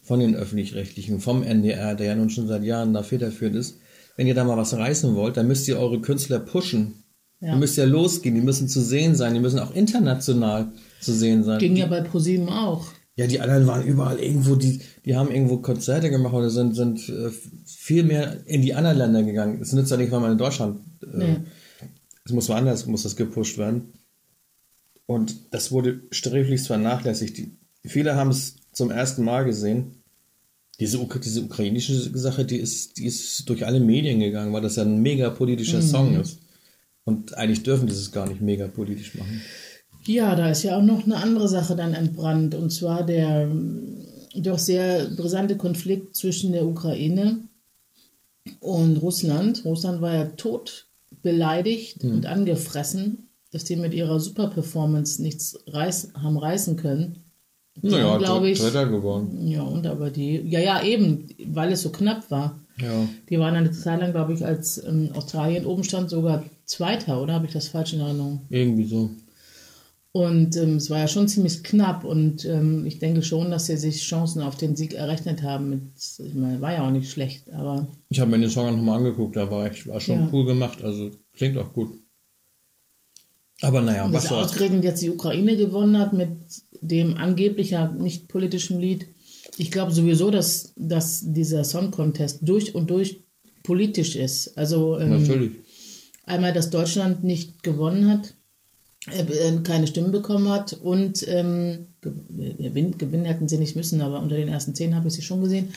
[0.01, 3.77] von den Öffentlich-Rechtlichen, vom NDR, der ja nun schon seit Jahren da federführend ist,
[4.15, 7.03] wenn ihr da mal was reißen wollt, dann müsst ihr eure Künstler pushen.
[7.41, 7.53] Ja.
[7.53, 11.43] Die müsst ja losgehen, die müssen zu sehen sein, die müssen auch international zu sehen
[11.43, 11.59] sein.
[11.59, 12.87] Ging ja bei ProSieben auch.
[13.15, 17.07] Ja, die anderen waren überall irgendwo, die, die haben irgendwo Konzerte gemacht oder sind, sind
[17.09, 17.29] äh,
[17.65, 19.59] viel mehr in die anderen Länder gegangen.
[19.61, 21.35] Es nützt ja nicht, weil man in Deutschland, äh, Nee.
[22.25, 23.93] es muss woanders, muss das gepusht werden.
[25.05, 27.37] Und das wurde sträflichst vernachlässigt.
[27.37, 30.03] Die, viele haben es zum ersten Mal gesehen.
[30.79, 34.83] Diese, diese ukrainische Sache, die ist, die ist durch alle Medien gegangen, weil das ja
[34.83, 36.39] ein mega politischer Song ist.
[37.09, 39.41] Und eigentlich dürfen die es gar nicht mega politisch machen.
[40.05, 44.05] Ja, da ist ja auch noch eine andere Sache dann entbrannt, und zwar der ähm,
[44.35, 47.39] doch sehr brisante Konflikt zwischen der Ukraine
[48.59, 49.65] und Russland.
[49.65, 50.87] Russland war ja tot
[51.21, 52.11] beleidigt Hm.
[52.13, 57.23] und angefressen, dass die mit ihrer Super-Performance nichts reiß, haben reißen können.
[57.81, 58.59] Naja, glaube ich.
[58.59, 59.47] Dritter geworden.
[59.47, 62.59] Ja, und aber die, ja, ja, eben, weil es so knapp war.
[62.81, 63.07] Ja.
[63.29, 67.33] Die waren eine Zeit lang, glaube ich, als ähm, Australien oben stand, sogar Zweiter, oder
[67.33, 68.41] habe ich das falsch in Erinnerung?
[68.49, 69.09] Irgendwie so.
[70.11, 73.75] Und ähm, es war ja schon ziemlich knapp und ähm, ich denke schon, dass sie
[73.77, 75.69] sich Chancen auf den Sieg errechnet haben.
[75.71, 75.81] Mit,
[76.19, 79.35] ich meine, war ja auch nicht schlecht, aber Ich habe mir den Song nochmal angeguckt,
[79.35, 80.29] da war, echt, war schon Ja.
[80.31, 81.89] cool gemacht, also klingt auch gut.
[83.61, 84.45] Aber naja, was dass soll's.
[84.51, 86.29] ausgerechnet jetzt die Ukraine gewonnen hat mit
[86.81, 89.07] dem angeblich ja nicht politischen Lied.
[89.57, 93.21] Ich glaube sowieso, dass, dass dieser Song Contest durch und durch
[93.63, 94.57] politisch ist.
[94.57, 95.51] Also ähm, Natürlich.
[96.29, 98.33] Einmal, dass Deutschland nicht gewonnen hat,
[99.07, 104.19] äh, äh, keine Stimmen bekommen hat und ähm, gewinnen, gewinnen hätten sie nicht müssen, aber
[104.19, 105.73] unter den ersten zehn habe ich sie schon gesehen.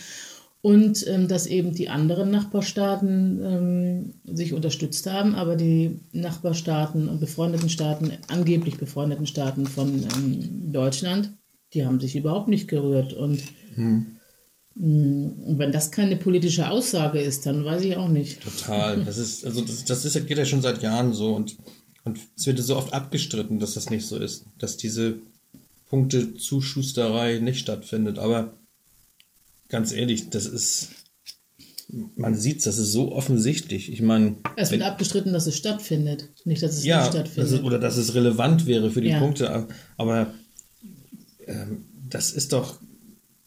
[0.61, 7.19] Und ähm, dass eben die anderen Nachbarstaaten ähm, sich unterstützt haben, aber die Nachbarstaaten und
[7.19, 11.33] befreundeten Staaten, angeblich befreundeten Staaten von ähm, Deutschland,
[11.75, 13.13] die haben sich überhaupt nicht gerührt.
[13.13, 13.43] Und
[13.75, 14.05] mh,
[14.75, 18.43] und wenn das keine politische Aussage ist, dann weiß ich auch nicht.
[18.43, 19.05] Total.
[19.05, 21.57] Das ist, also das, das ist, geht ja schon seit Jahren so und,
[22.05, 25.17] und es wird so oft abgestritten, dass das nicht so ist, dass diese
[25.89, 28.19] Punktezuschusterei nicht stattfindet.
[28.19, 28.55] Aber
[29.69, 30.89] ganz ehrlich, das ist,
[32.17, 33.93] man sieht das ist so offensichtlich.
[33.93, 37.53] Ich meine, Es wird abgestritten, dass es stattfindet, nicht, dass es ja, nicht das stattfindet.
[37.53, 39.19] ist, oder dass es relevant wäre für die Ja.
[39.19, 40.33] Punkte, aber
[41.47, 42.81] ähm, das ist doch,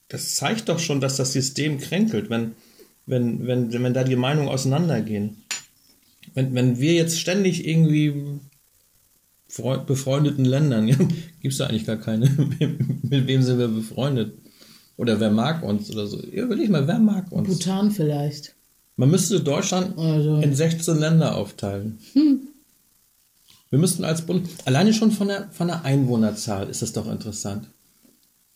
[0.08, 2.52] das zeigt doch schon, dass das System kränkelt, wenn,
[3.06, 5.38] wenn, wenn, wenn da die Meinungen auseinandergehen.
[6.34, 8.14] Wenn, wenn wir jetzt ständig irgendwie
[9.48, 12.30] freu- befreundeten Ländern, ja, gibt es da eigentlich gar keine,
[13.04, 14.34] mit wem sind wir befreundet?
[14.98, 16.22] Oder wer mag uns oder so.
[16.32, 17.48] Ja, Überleg mal, wer mag uns?
[17.50, 18.56] Bhutan vielleicht.
[18.96, 22.00] Man müsste Deutschland Also- in 16 Länder aufteilen.
[23.70, 27.68] Wir müssten als Bund, alleine schon von der, von der Einwohnerzahl ist das doch interessant.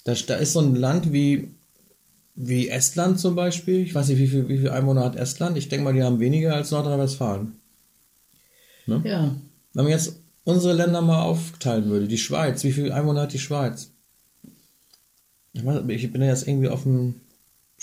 [0.04, 1.50] Da, da ist so ein Land wie,
[2.36, 3.80] wie Estland zum Beispiel.
[3.80, 5.58] Ich weiß nicht, wie viel, wie viel Einwohner hat Estland.
[5.58, 7.54] Ich denke mal, die haben weniger als Nordrhein-Westfalen.
[8.88, 9.36] Ja,
[9.74, 13.40] Wenn man jetzt unsere Länder mal aufteilen würde, die Schweiz, wie viele Einwohner hat die
[13.40, 13.92] Schweiz?
[15.54, 17.16] Ich, weiß, ich bin ja jetzt irgendwie auf dem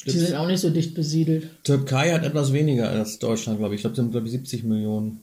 [0.04, 1.48] die sind auch nicht so dicht besiedelt.
[1.64, 3.78] Türkei hat etwas weniger als Deutschland, glaube ich.
[3.78, 5.22] Ich glaube, das sind, glaube ich, 70 Millionen.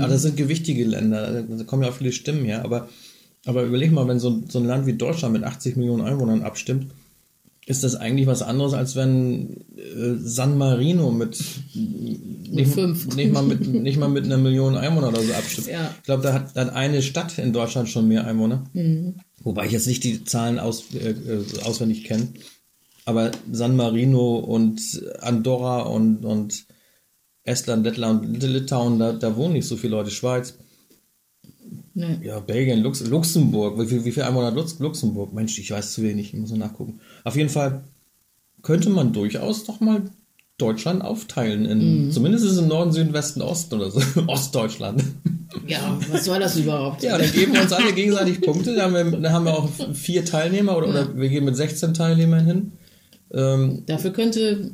[0.00, 1.42] Aber das sind gewichtige Länder.
[1.42, 2.64] Da kommen ja auch viele Stimmen her.
[2.64, 2.88] Aber,
[3.46, 6.42] aber überleg mal, wenn so, ein- so ein Land wie Deutschland mit 80 Millionen Einwohnern
[6.42, 6.86] abstimmt,
[7.66, 11.42] ist das eigentlich was anderes, als wenn äh, San Marino mit,
[11.74, 13.14] nicht, fünf.
[13.16, 15.68] Nicht, mal mit, nicht mal mit einer Million Einwohner oder so abstimmt.
[15.68, 15.94] Ja.
[15.96, 18.64] Ich glaube, da hat dann eine Stadt in Deutschland schon mehr Einwohner.
[19.42, 22.28] Wobei ich jetzt nicht die Zahlen aus, äh, äh, auswendig kenne.
[23.06, 24.80] Aber San Marino und
[25.20, 26.66] Andorra und, und
[27.44, 30.10] Estland, Lettland, Litauen, da, da wohnen nicht so viele Leute.
[30.10, 30.58] Schweiz,
[31.94, 32.18] Nee.
[32.22, 33.78] ja, Belgien, Lux, Luxemburg.
[33.80, 35.32] Wie viel, wie viel Einwohner hat Lux, Luxemburg?
[35.32, 37.00] Mensch, ich weiß zu wenig, ich muss noch nachgucken.
[37.22, 37.84] Auf jeden Fall
[38.62, 40.02] könnte man durchaus doch mal
[40.58, 41.64] Deutschland aufteilen.
[41.66, 44.00] In, Zumindest ist es im Norden, Süden, Westen, Osten oder so.
[44.26, 45.04] Ostdeutschland.
[45.66, 47.02] Ja, was soll das überhaupt?
[47.02, 48.74] Ja, dann geben wir uns alle gegenseitig Punkte.
[48.74, 51.94] Dann haben wir, dann haben wir auch vier Teilnehmer oder, oder wir gehen mit 16
[51.94, 52.72] Teilnehmern hin.
[53.32, 54.72] Ähm, Dafür könnte,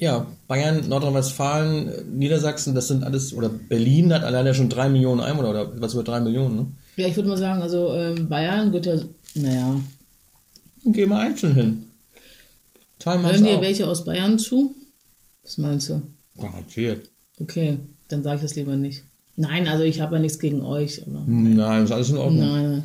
[0.00, 5.50] ja, Bayern, Nordrhein-Westfalen, Niedersachsen, das sind alles, oder Berlin hat alleine schon drei Millionen Einwohner
[5.50, 6.56] oder was über drei Millionen.
[6.56, 6.66] Ne?
[6.96, 8.96] ja, ich würde mal sagen, also ähm, Bayern wird ja,
[9.34, 9.80] naja,
[10.84, 11.84] Dann gehen wir einzeln hin.
[12.98, 14.74] Teilen wir uns hören dir welche aus Bayern zu?
[15.42, 16.02] Was meinst du?
[16.38, 17.08] Garantiert.
[17.38, 19.04] Okay, dann sage ich das lieber nicht.
[19.36, 22.40] Nein, also ich habe ja nichts gegen euch, aber Nein, ist alles in Ordnung.
[22.40, 22.84] nein,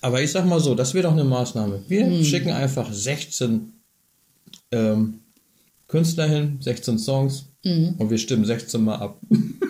[0.00, 1.82] Aber ich sag mal so, das wäre doch eine Maßnahme.
[1.88, 2.24] Wir Hm.
[2.24, 3.72] schicken einfach 16
[4.72, 5.20] ähm,
[5.92, 7.94] Künstler hin, 16 Songs Hm.
[7.98, 9.20] und wir stimmen 16 mal ab.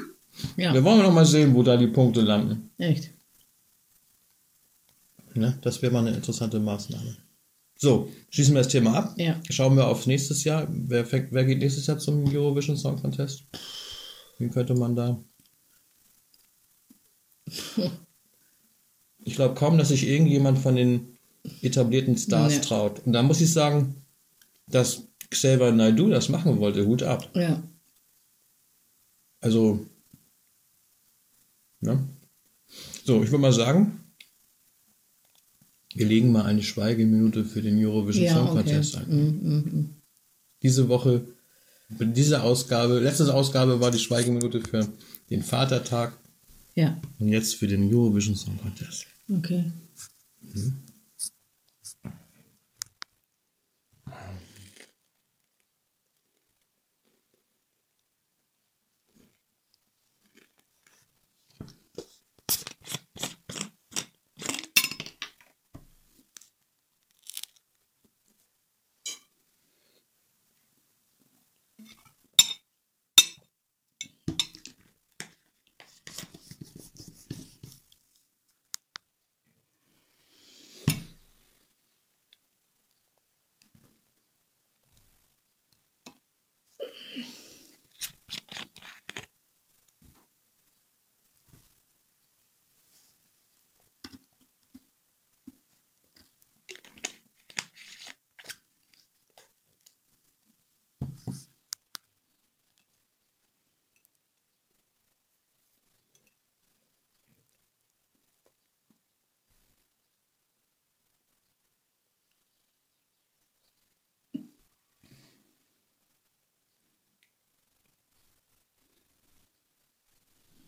[0.56, 2.70] ja, Wir wollen noch mal sehen, wo da die Punkte landen.
[2.78, 3.10] echt.
[5.34, 5.58] Ne?
[5.62, 7.16] Das wäre mal eine interessante Maßnahme.
[7.76, 9.14] So, schließen wir das Thema ab.
[9.18, 9.40] Ja.
[9.50, 10.68] Schauen wir aufs nächste Jahr.
[10.70, 13.44] Wer, wer geht nächstes Jahr zum Eurovision Song Contest?
[14.38, 15.18] Wen könnte man da?
[19.24, 21.16] Ich glaube kaum, dass sich irgendjemand von den
[21.60, 22.60] etablierten Stars Nee.
[22.60, 23.06] traut.
[23.06, 23.94] Und da muss ich sagen,
[24.66, 26.86] dass Xavier Naidoo das machen wollte.
[26.86, 27.30] Hut ab.
[27.34, 27.62] Ja,
[29.40, 29.84] Also,
[31.80, 32.08] ne?
[33.04, 34.00] So, ich würde mal sagen,
[35.94, 38.62] wir legen mal eine Schweigeminute für den Eurovision ja, Song okay.
[38.62, 39.08] Contest ein.
[39.08, 39.96] Mm, mm, mm.
[40.62, 41.22] Diese Woche,
[41.90, 44.88] diese Ausgabe, letzte Ausgabe war die Schweigeminute für
[45.28, 46.16] den Vatertag
[46.74, 49.06] Ja, und jetzt für den Eurovision Song Contest.
[49.28, 49.64] okay.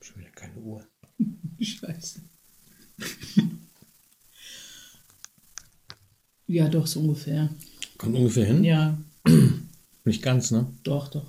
[0.04, 0.84] Schon wieder keine Uhr.
[1.58, 2.20] Scheiße.
[6.46, 7.48] ja, doch, so ungefähr.
[7.96, 8.62] Kommt ungefähr hin?
[8.64, 8.98] Ja,
[10.04, 10.66] Nicht ganz, ne?
[10.82, 11.24] doch, doch.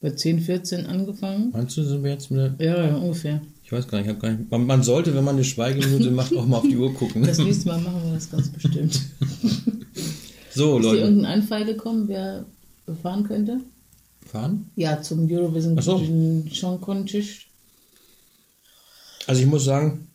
[0.00, 1.52] Bei 10, 14 angefangen?
[1.52, 3.40] Meinst du, sind wir jetzt mit der Ja, ja, ungefähr.
[3.64, 4.50] Ich weiß gar nicht, ich hab gar nicht.
[4.50, 7.22] Man, man sollte, wenn man eine Schweigeminute macht, auch mal auf die Uhr gucken.
[7.22, 9.00] Das nächste Mal machen wir das ganz bestimmt.
[10.50, 11.00] So, Ist dir Leute.
[11.00, 12.44] irgendein Einfall gekommen, wer
[13.02, 13.60] fahren könnte?
[14.26, 14.70] Fahren?
[14.76, 15.98] Ja, zum Eurovision so.
[16.52, 17.46] Song Contest.
[19.30, 20.08] Also ich muss sagen,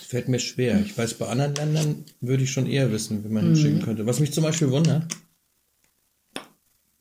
[0.00, 0.80] fällt mir schwer.
[0.80, 4.06] Ich weiß, bei anderen Ländern würde ich schon eher wissen, wie man hinschicken könnte.
[4.06, 5.12] Was mich zum Beispiel wundert,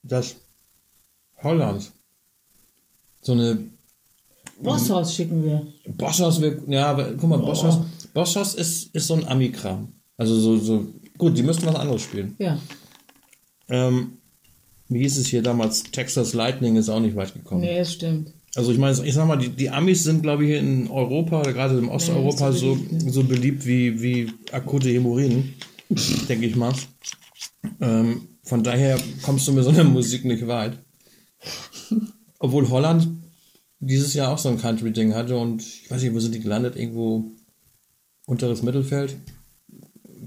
[0.01, 0.35] dass
[1.43, 1.91] Holland
[3.21, 3.59] so eine
[4.63, 5.67] Bosshaus schicken wir.
[5.89, 7.81] Bosshaus, wir, ja, aber guck mal, Bosshaus,
[8.11, 9.93] Bosshaus ist, ist so ein Ami-Kram.
[10.17, 10.87] Also so, so,
[11.19, 12.35] gut, die müssten was anderes spielen.
[12.39, 12.57] Ja.
[13.69, 14.17] Ähm,
[14.89, 15.83] wie hieß es hier damals?
[15.83, 17.61] Texas Lightning ist auch nicht weit gekommen.
[17.61, 18.33] Nee, das stimmt.
[18.55, 21.77] Also ich meine, ich sag mal, die, die Amis sind, glaube ich, in Europa, gerade
[21.77, 25.53] in Osteuropa, so so, beliebt, so beliebt wie, wie akute Hämorrhoiden,
[26.29, 26.73] denke ich mal.
[27.81, 30.77] Ähm, von daher kommst du mit so einer Musik nicht weit.
[32.39, 33.07] Obwohl Holland
[33.79, 36.75] dieses Jahr auch so ein Country-Ding hatte und ich weiß nicht, wo sind die gelandet?
[36.75, 37.31] Irgendwo
[38.25, 39.15] unteres Mittelfeld?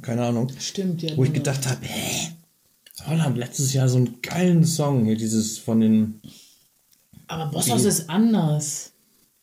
[0.02, 0.50] Keine Ahnung.
[0.58, 1.16] Stimmt, ja.
[1.16, 1.44] Wo ich genau.
[1.44, 2.32] gedacht habe, hä?
[3.06, 6.20] Holland letztes Jahr so einen geilen Song hier, dieses von den
[7.28, 8.92] Aber Bosshaus ist anders.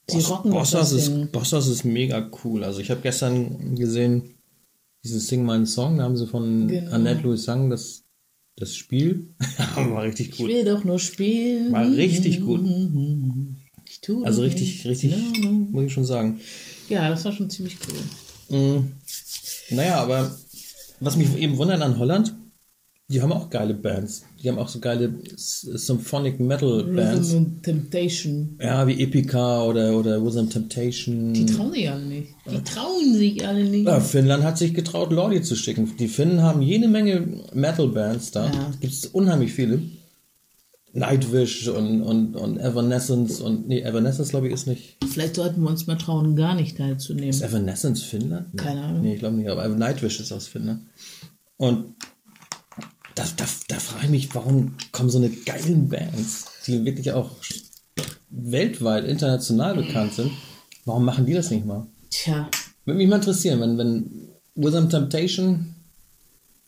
[0.10, 1.32] Die Boss, rocken Bosshaus ist.
[1.32, 2.63] Bosshaus ist mega cool.
[2.63, 4.36] Also ich habe gestern gesehen,
[5.04, 6.91] dieses Sing meinen Song, da haben sie von Genau.
[6.91, 8.04] Annette Louis Sang das,
[8.58, 9.34] das Spiel.
[9.76, 10.48] War richtig Ich gut.
[10.50, 11.72] will doch nur spielen.
[11.72, 12.62] War richtig gut.
[13.89, 15.52] Ich tue Also richtig, richtig, No, no.
[15.72, 16.39] muss ich schon sagen.
[16.89, 17.78] Ja, das war schon ziemlich
[18.50, 18.58] cool.
[18.58, 18.91] Mm,
[19.76, 20.36] naja, aber
[21.00, 22.34] was mich eben wundert an Holland,
[23.10, 24.24] die haben auch geile Bands.
[24.42, 27.32] Die haben auch so geile Symphonic Metal Bands.
[27.32, 28.58] Rhythm and Temptation.
[28.62, 31.34] Ja, wie Epica oder, oder Rhythm Temptation.
[31.34, 32.30] Die trauen sich alle nicht.
[32.50, 33.86] Die trauen sich alle nicht.
[33.86, 35.92] Ja, Finnland hat sich getraut, Leute zu schicken.
[35.98, 38.46] Die Finnen haben jede Menge Metal-Bands da.
[38.46, 38.72] Ja.
[38.80, 39.82] Gibt es unheimlich viele.
[40.94, 44.98] Nightwish und, und, und Evanescence und nee, Evanescence glaube ich ist nicht.
[45.12, 47.32] Vielleicht sollten wir uns mal trauen, gar nicht teilzunehmen.
[47.32, 48.54] Ist Evanescence Finnland?
[48.54, 48.62] Nee.
[48.62, 49.02] Keine Ahnung.
[49.02, 50.82] Nee, ich glaube nicht, aber Nightwish ist aus Finnland.
[51.58, 51.96] Und
[53.15, 57.32] da, da, da frage ich mich, warum kommen so eine geilen Bands, die wirklich auch
[58.30, 60.32] weltweit, international bekannt sind,
[60.86, 61.86] warum machen die das nicht mal?
[62.10, 62.49] Tja,
[62.86, 65.76] Würde mich mal interessieren, wenn, wenn Within Temptation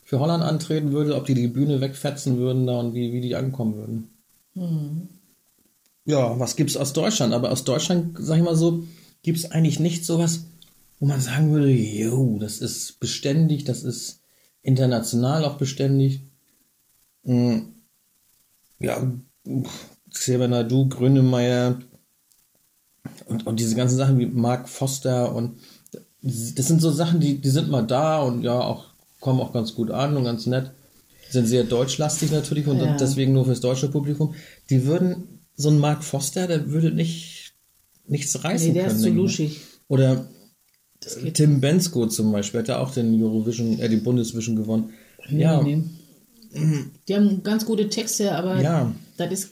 [0.04, 3.36] für Holland antreten würde, ob die die Bühne wegfetzen würden da und wie, wie die
[3.36, 5.10] ankommen würden.
[6.06, 7.34] Ja, was gibt's aus Deutschland?
[7.34, 8.84] Aber aus Deutschland, sag ich mal so,
[9.24, 10.46] gibt's eigentlich nicht sowas,
[11.00, 14.20] wo man sagen würde, yo, das ist beständig, das ist
[14.62, 16.22] international auch beständig.
[17.26, 17.58] Mm,
[18.80, 19.12] Ja,
[20.12, 21.80] Xavier Nadu, Grönemeyer
[23.28, 25.58] und, und diese ganzen Sachen wie Mark Foster und
[26.22, 28.86] das sind so Sachen, die, die sind mal da und ja, auch
[29.20, 30.72] kommen auch ganz gut an und ganz nett.
[31.30, 32.98] Sind sehr deutschlastig natürlich und Ja.
[32.98, 34.34] deswegen nur fürs deutsche Publikum.
[34.70, 37.54] Die würden, so ein Mark Foster, der würde nicht
[38.08, 38.96] nichts reißen nee, der können.
[38.98, 39.62] ist zu luschig.
[39.88, 40.26] Oder
[41.34, 44.94] Tim Bensko zum Beispiel, hat ja auch den Eurovision, äh, den Bundesvision gewonnen.
[45.30, 45.84] ja, Nee, nee.
[47.08, 48.94] Die haben ganz gute Texte, aber Ja.
[49.18, 49.50] das ist.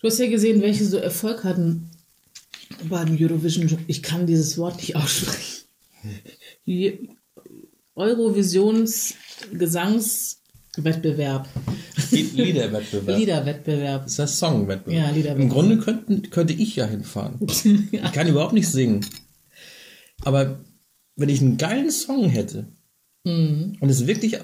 [0.00, 1.90] Du hast ja gesehen, welche so Erfolg hatten
[2.88, 3.78] beim Eurovision.
[3.86, 5.64] Ich kann dieses Wort nicht aussprechen.
[7.94, 9.14] Eurovisions
[9.52, 11.48] Gesangswettbewerb.
[12.10, 13.18] Lied- Liederwettbewerb.
[13.18, 14.02] Liederwettbewerb.
[14.04, 15.02] Das ist das Songwettbewerb.
[15.02, 15.38] Ja, Liederwettbewerb.
[15.40, 17.38] Im Grunde könnten, könnte ich ja hinfahren.
[17.92, 19.04] Ich kann überhaupt nicht singen.
[20.24, 20.60] Aber
[21.16, 22.66] wenn ich einen geilen Song hätte
[23.24, 23.76] Mhm.
[23.80, 24.38] und es wirklich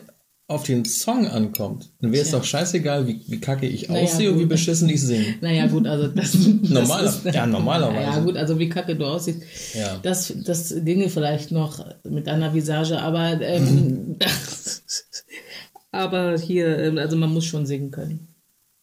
[0.47, 4.31] auf den Song ankommt, dann wäre es doch scheißegal, wie, wie kacke ich Naja, aussehe
[4.31, 4.51] und wie gut.
[4.51, 5.25] beschissen ich singe.
[5.41, 6.35] Naja, gut, also das.
[6.63, 8.19] Normaler- das ja, normalerweise.
[8.19, 9.41] Ja, gut, also wie kacke du aussiehst.
[9.75, 9.99] Ja.
[10.03, 13.41] Das, das ginge vielleicht noch mit deiner Visage, aber.
[13.41, 14.17] Ähm,
[15.91, 18.29] aber hier, ähm, also man muss schon singen können.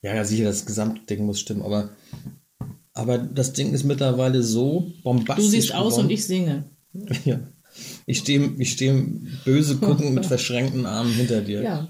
[0.02, 1.89] Ja, ja, sicher, das Gesamtding muss stimmen, aber,
[2.93, 5.45] aber das Ding ist mittlerweile so bombastisch.
[5.45, 6.06] Du siehst aus geworden.
[6.08, 6.63] und ich singe.
[7.24, 7.39] Ja.
[8.06, 9.04] Ich stehe ich steh
[9.46, 11.62] böse guckend mit verschränkten Armen hinter dir.
[11.62, 11.88] Ja.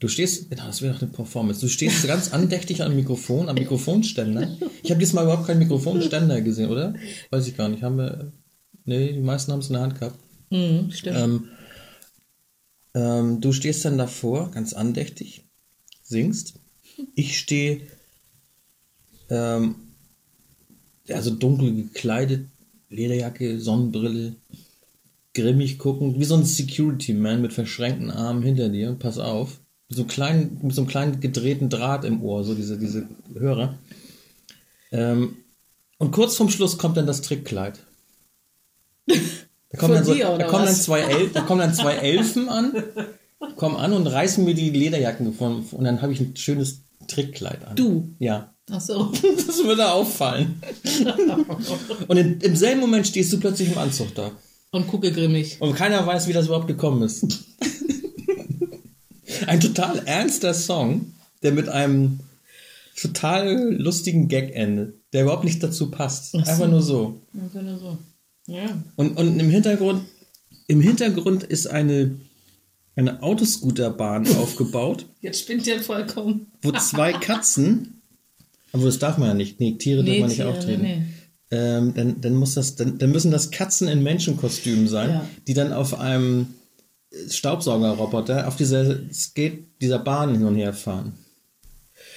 [0.00, 1.60] Du stehst, genau, das wäre doch eine Performance.
[1.60, 4.56] Du stehst ganz andächtig am Mikrofon, am Mikrofonständer.
[4.82, 6.94] Ich habe diesmal überhaupt keinen Mikrofonständer gesehen, oder?
[7.30, 7.82] Weiß ich gar nicht.
[7.82, 8.32] Haben wir.
[8.84, 10.18] Nee, die meisten haben es in der Hand gehabt.
[10.50, 11.16] Mhm, stimmt.
[11.18, 11.48] Ähm,
[12.94, 15.44] ähm, du stehst dann davor, ganz andächtig,
[16.02, 16.54] singst.
[17.14, 17.82] Ich stehe,
[19.30, 19.74] ähm,
[21.08, 22.46] also dunkel gekleidet,
[22.88, 24.36] Lederjacke, Sonnenbrille,
[25.38, 28.96] grimmig gucken, wie so ein Security-Man mit verschränkten Armen hinter dir.
[28.98, 29.60] Pass auf.
[29.88, 33.08] Mit so, einem kleinen, mit so einem kleinen gedrehten Draht im Ohr, so diese, diese
[33.32, 33.78] Hörer.
[34.92, 35.36] Ähm,
[35.98, 37.78] Und kurz vorm Schluss kommt dann das Trickkleid.
[39.06, 42.72] Da kommen, dann, so, da, kommen dann zwei El da kommen dann zwei Elfen an,
[43.56, 47.66] kommen an und reißen mir die Lederjacken von, und dann habe ich ein schönes Trickkleid
[47.66, 47.76] an.
[47.76, 48.14] Du?
[48.18, 48.54] Ja.
[48.70, 49.12] Ach so.
[49.46, 50.60] Das würde auffallen.
[52.08, 54.30] Und in, im selben Moment stehst du plötzlich im Anzug da.
[54.70, 55.56] Und gucke grimmig.
[55.60, 57.26] Und keiner weiß, wie das überhaupt gekommen ist.
[59.46, 62.20] Ein total ernster Song, der mit einem
[63.00, 66.32] total lustigen Gag endet, der überhaupt nicht dazu passt.
[66.32, 66.38] So.
[66.38, 67.20] Einfach nur so.
[67.40, 67.98] Einfach nur so.
[68.46, 68.82] Ja.
[68.96, 70.02] Und, und im Hintergrund,
[70.66, 72.18] im Hintergrund ist eine,
[72.96, 76.46] eine Autoscooterbahn aufgebaut, Jetzt spinnt der vollkommen.
[76.62, 78.00] wo zwei Katzen,
[78.72, 80.82] aber das darf man ja nicht, nee, Tiere darf man nicht Tiere, auftreten.
[80.82, 81.02] nee.
[81.50, 85.28] Ähm, dann, dann, muss das, dann, dann müssen das Katzen in Menschenkostümen sein, Ja.
[85.46, 86.54] die dann auf einem
[87.30, 91.14] Staubsaugerroboter auf dieser Skate, dieser Bahn hin und her fahren.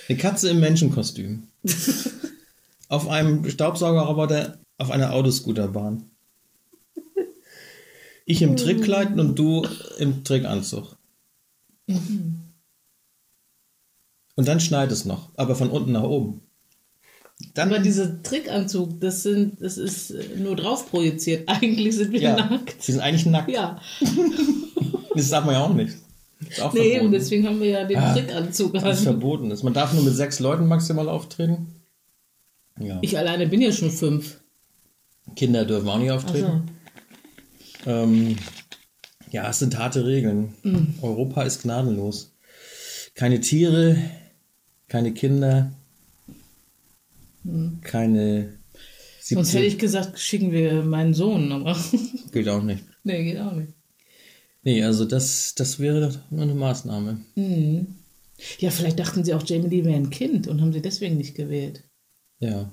[0.10, 1.48] Eine Katze im Menschenkostüm.
[2.90, 6.04] auf einem Staubsaugerroboter auf einer Autoscooterbahn.
[8.26, 9.66] Ich im Trickkleid und du
[9.98, 10.98] im Trickanzug.
[11.88, 12.44] Und
[14.48, 16.42] dann schneit es noch, aber von unten nach oben.
[17.54, 21.44] Dann Aber dieser Trickanzug, das sind, das ist äh, nur drauf projiziert.
[21.50, 22.82] Eigentlich sind wir ja, nackt.
[22.82, 23.50] sie sind eigentlich nackt.
[23.52, 23.80] Ja.
[25.14, 25.94] Das darf man ja auch nicht.
[26.50, 27.12] Ist auch Nee, eben, verboten.
[27.12, 29.04] deswegen haben wir ja den Trickanzug Das ist an.
[29.20, 29.62] verboten ist.
[29.62, 31.68] Man darf nur mit sechs Leuten maximal auftreten.
[32.80, 32.98] Ja.
[33.02, 34.40] Ich alleine bin ja schon fünf.
[35.36, 36.64] Kinder dürfen auch nicht auftreten.
[37.86, 38.38] Ähm,
[39.32, 40.54] ja, es sind harte Regeln.
[40.64, 40.96] Mhm.
[41.02, 42.32] Europa ist gnadenlos.
[43.14, 43.98] Keine Tiere,
[44.88, 45.74] keine Kinder,
[47.82, 48.54] keine
[49.20, 51.52] Sonst 17 hätte ich gesagt, schicken wir meinen Sohn.
[51.52, 51.78] Aber
[52.32, 52.84] Geht auch nicht.
[53.04, 53.74] nee, geht auch nicht.
[54.64, 57.20] Nee, also das, das wäre doch nur eine Maßnahme.
[58.60, 61.36] Ja, vielleicht dachten sie auch, Jamie Lee wäre ein Kind und haben sie deswegen nicht
[61.36, 61.84] gewählt.
[62.40, 62.72] Ja,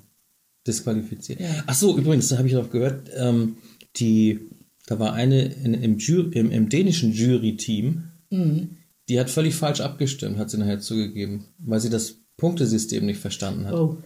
[0.66, 1.40] disqualifiziert.
[1.40, 1.64] Ja.
[1.66, 3.56] Ach so, übrigens, da habe ich auch gehört, ähm,
[3.96, 4.40] die,
[4.86, 5.98] da war eine in, im,
[6.32, 8.76] im, im dänischen Jury-Team, Mhm.
[9.08, 13.64] die hat völlig falsch abgestimmt, hat sie nachher zugegeben, weil sie das Punktesystem nicht verstanden
[13.66, 13.72] hat.
[13.72, 13.96] Oh,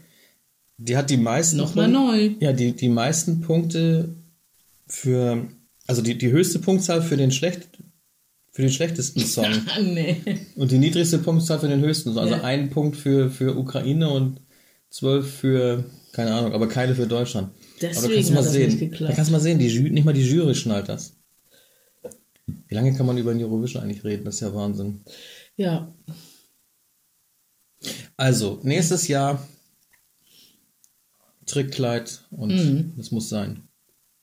[0.78, 2.30] Die hat die meisten Nochmal neu.
[2.40, 4.16] Ja, die, die meisten Punkte
[4.86, 5.46] für,
[5.86, 7.68] also die, die höchste Punktzahl für den schlecht,
[8.50, 10.16] für den schlechtesten Song nee.
[10.56, 12.16] und die niedrigste Punktzahl für den höchsten.
[12.18, 12.42] Also Ja.
[12.42, 14.40] ein Punkt für, für Ukraine und
[14.90, 17.48] zwölf für, keine Ahnung, aber keine für Deutschland.
[17.48, 18.90] aber Deswegen da kannst du mal sehen.
[18.98, 21.14] Da kannst du mal sehen, die Jury, nicht mal die Jury schnallt das.
[22.66, 24.24] Wie lange kann man über den Eurovision eigentlich reden?
[24.24, 25.02] Das ist ja Wahnsinn.
[25.56, 25.94] Ja,
[28.16, 29.46] Also, nächstes Jahr
[31.52, 32.92] Trickkleid und Mhm.
[32.96, 33.68] das muss sein.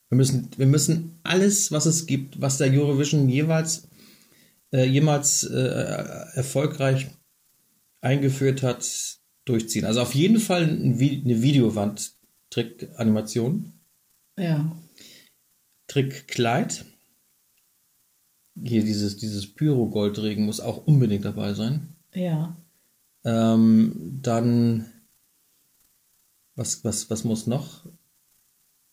[0.08, 3.86] Wir müssen, wir müssen alles, was es gibt, was der Eurovision jeweils,
[4.72, 5.54] äh, jemals äh,
[6.34, 7.06] erfolgreich
[8.00, 8.84] eingeführt hat,
[9.44, 9.84] durchziehen.
[9.84, 13.72] Also auf jeden Fall ein eine Videowand-Trick-Animation.
[14.36, 14.76] ja.
[15.86, 16.84] Trickkleid.
[18.62, 21.96] Hier dieses, dieses Pyro-Goldregen muss auch unbedingt dabei sein.
[22.14, 22.56] Ja.
[23.24, 24.84] Ähm, dann,
[26.60, 27.86] was, was, was muss noch?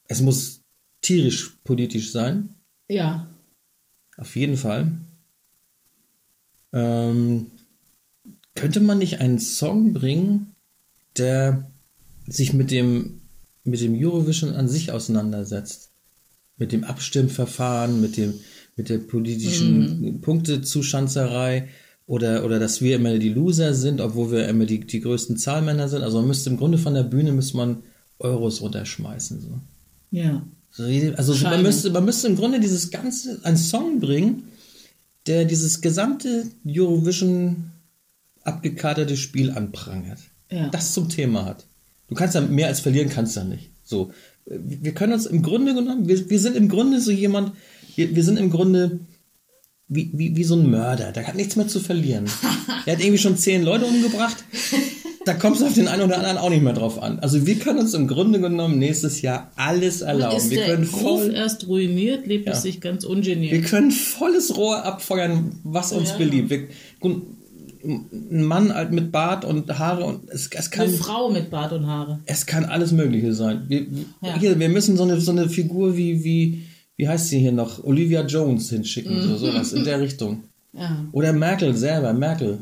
[0.05, 0.61] Es muss
[1.01, 2.55] tierisch politisch sein,
[2.87, 3.27] Ja.
[4.15, 4.91] auf jeden Fall.
[6.71, 7.47] Ähm,
[8.55, 10.55] könnte man nicht einen Song bringen,
[11.17, 11.69] der
[12.25, 13.21] sich mit dem,
[13.65, 15.91] mit dem Eurovision an sich auseinandersetzt?
[16.55, 18.33] Mit dem Abstimmverfahren, mit dem,
[18.77, 21.67] mit der politischen Punktezuschanzerei
[22.07, 25.89] oder, oder dass wir immer die Loser sind, obwohl wir immer die, die größten Zahlmänner
[25.89, 26.03] sind.
[26.03, 27.83] Also man müsste im Grunde von der Bühne müsste man
[28.17, 29.41] Euros runterschmeißen.
[29.41, 29.49] So.
[30.11, 30.41] Ja.
[30.71, 34.43] So Also man müsste, man müsste im Grunde dieses ganze, einen Song bringen,
[35.27, 37.71] der dieses gesamte Eurovision
[38.43, 40.19] abgekaderte Spiel anprangert.
[40.49, 40.69] Ja.
[40.69, 41.65] Das zum Thema hat.
[42.07, 43.69] Du kannst ja mehr als verlieren, kannst ja nicht.
[43.83, 44.11] So.
[44.45, 47.51] Wir können uns im Grunde genommen, wir, wir sind im Grunde so jemand,
[47.97, 48.99] wir, wir sind im Grunde
[49.89, 52.25] wie, wie, wie so ein Mörder, der hat nichts mehr zu verlieren.
[52.85, 54.35] Der hat irgendwie schon zehn Leute umgebracht.
[55.25, 57.19] Da kommst du auf den einen oder anderen auch nicht mehr drauf an.
[57.19, 60.37] Also wir können uns im Grunde genommen nächstes Jahr alles erlauben.
[60.37, 62.53] Ist Wir der können Ruf voll, erst ruiniert, lebt Ja.
[62.53, 63.65] es sich ganz wir ungeniert.
[63.65, 66.17] können volles Rohr abfeuern, was uns Ja.
[66.17, 66.49] beliebt.
[66.49, 66.67] Wir,
[66.99, 67.23] gut,
[67.83, 71.71] ein Mann halt mit Bart und Haare und es, es kann Eine Frau mit Bart
[71.73, 72.19] und Haare.
[72.25, 73.63] es kann alles Mögliche sein.
[73.67, 73.85] Wir,
[74.21, 74.37] Ja.
[74.39, 76.63] hier, wir müssen so eine, so eine Figur wie, wie,
[76.97, 77.83] wie heißt sie hier noch?
[77.83, 80.43] Olivia Jones hinschicken, so, sowas in der Richtung.
[80.73, 81.05] Ja.
[81.11, 82.59] Oder Merkel selber, Merkel.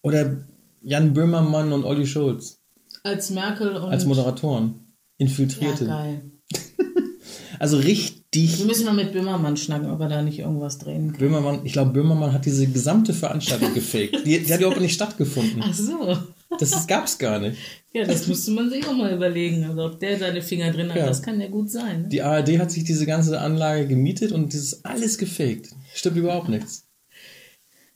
[0.00, 0.38] Oder
[0.80, 2.60] Jan Böhmermann und Olli Schulz
[3.02, 3.90] Als Merkel und.
[3.90, 4.74] als Moderatoren.
[5.18, 5.84] ja, Infiltrierte.
[5.86, 6.22] geil.
[7.58, 8.64] also Wir richtig.
[8.64, 11.18] müssen mal mit Böhmermann schnacken, ob er da nicht irgendwas drehen kann.
[11.18, 14.24] Böhmermann, ich glaube, Böhmermann hat diese gesamte Veranstaltung gefaked.
[14.24, 15.62] Die, die hat überhaupt nicht stattgefunden.
[15.62, 16.16] Ach so.
[16.58, 17.58] Das gab es gar nicht.
[17.92, 19.64] Ja, das müsste man sich auch mal überlegen.
[19.64, 21.06] Also ob der seine Finger drin hat, Ja.
[21.06, 22.02] das kann ja gut sein.
[22.02, 22.08] Ne?
[22.08, 25.70] Die ARD hat sich diese ganze Anlage gemietet und das ist alles gefaked.
[25.94, 26.86] Stimmt überhaupt nichts.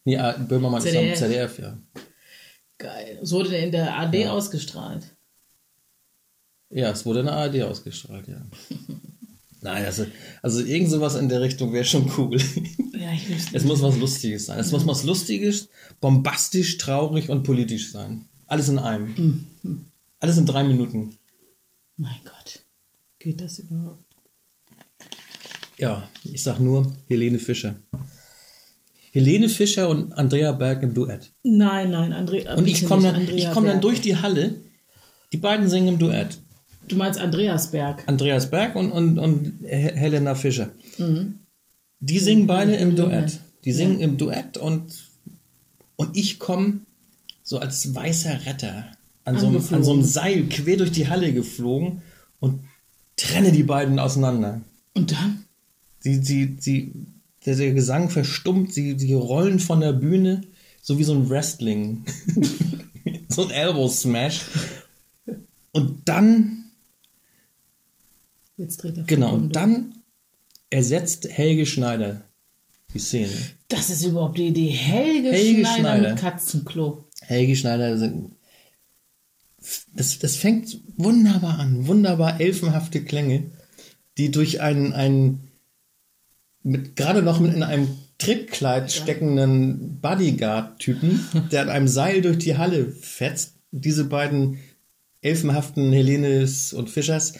[0.04, 0.16] Nee,
[0.48, 1.18] Böhmermann ist am ZDF.
[1.18, 1.78] ZDF, ja.
[2.78, 3.18] Geil.
[3.22, 5.16] Es wurde in der AD ausgestrahlt.
[6.70, 8.44] Ja, es wurde in der ARD ausgestrahlt, ja.
[9.60, 10.06] Nein, also,
[10.42, 12.38] also irgend sowas in der Richtung wäre schon cool.
[13.02, 14.60] Ja, ich Es muss was Lustiges sein.
[14.60, 15.68] Es muss was Lustiges,
[16.00, 18.28] bombastisch, traurig und politisch sein.
[18.52, 19.46] Alles in einem.
[20.20, 21.16] Alles in drei Minuten.
[21.96, 22.60] Mein Gott.
[23.18, 24.04] Geht das überhaupt?
[25.78, 27.76] Ja, ich sag nur Helene Fischer.
[29.10, 31.32] Helene Fischer und Andrea Berg im Duett.
[31.42, 32.54] Nein, nein, Andrea.
[32.56, 33.82] Und ich komme dann, ich komm dann Berg.
[33.82, 34.56] durch die Halle.
[35.32, 36.38] Die beiden singen im Duett.
[36.88, 38.06] Du meinst Andreasberg.
[38.06, 40.68] Andreas Berg und, und, und He- Helena Fischer.
[42.00, 43.40] Die singen beide im Duett.
[43.64, 44.92] Die singen im Duett und,
[45.96, 46.80] und ich komme
[47.42, 48.92] so als weißer Retter
[49.24, 52.02] an so, einem, an so einem Seil quer durch die Halle geflogen
[52.40, 52.64] und
[53.16, 54.60] trenne die beiden auseinander.
[54.94, 55.44] Und dann?
[56.00, 56.92] Sie, sie, sie,
[57.46, 60.42] der, der Gesang verstummt, sie, sie rollen von der Bühne,
[60.80, 62.04] so wie so ein Wrestling.
[63.28, 64.42] so ein Elbow Smash.
[65.72, 66.62] Und dann
[68.56, 69.94] Jetzt dreht er Genau, und dann
[70.70, 72.22] ersetzt Helge Schneider
[72.94, 73.32] die Szene.
[73.68, 74.68] Das ist überhaupt die Idee.
[74.68, 76.10] Helge, Helge Schneider, Schneider.
[76.10, 77.04] mit Katzenklo.
[77.32, 78.32] Helge Schneider, sind-
[79.94, 83.44] das, das fängt wunderbar an, wunderbar elfenhafte Klänge,
[84.18, 85.48] die durch einen, einen
[86.62, 91.20] mit, gerade noch mit in einem Trickkleid steckenden Bodyguard-Typen,
[91.52, 94.58] der an einem Seil durch die Halle fetzt, diese beiden
[95.22, 97.34] elfenhaften Helenes und Fischers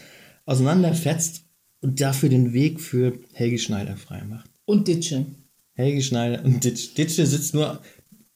[0.45, 1.43] auseinanderfetzt
[1.81, 4.49] und dafür den Weg für Helge Schneider freimacht.
[4.65, 5.25] Und Ditsche.
[5.73, 6.93] Helge Schneider und Ditch.
[6.95, 7.81] Ditsche sitzt nur,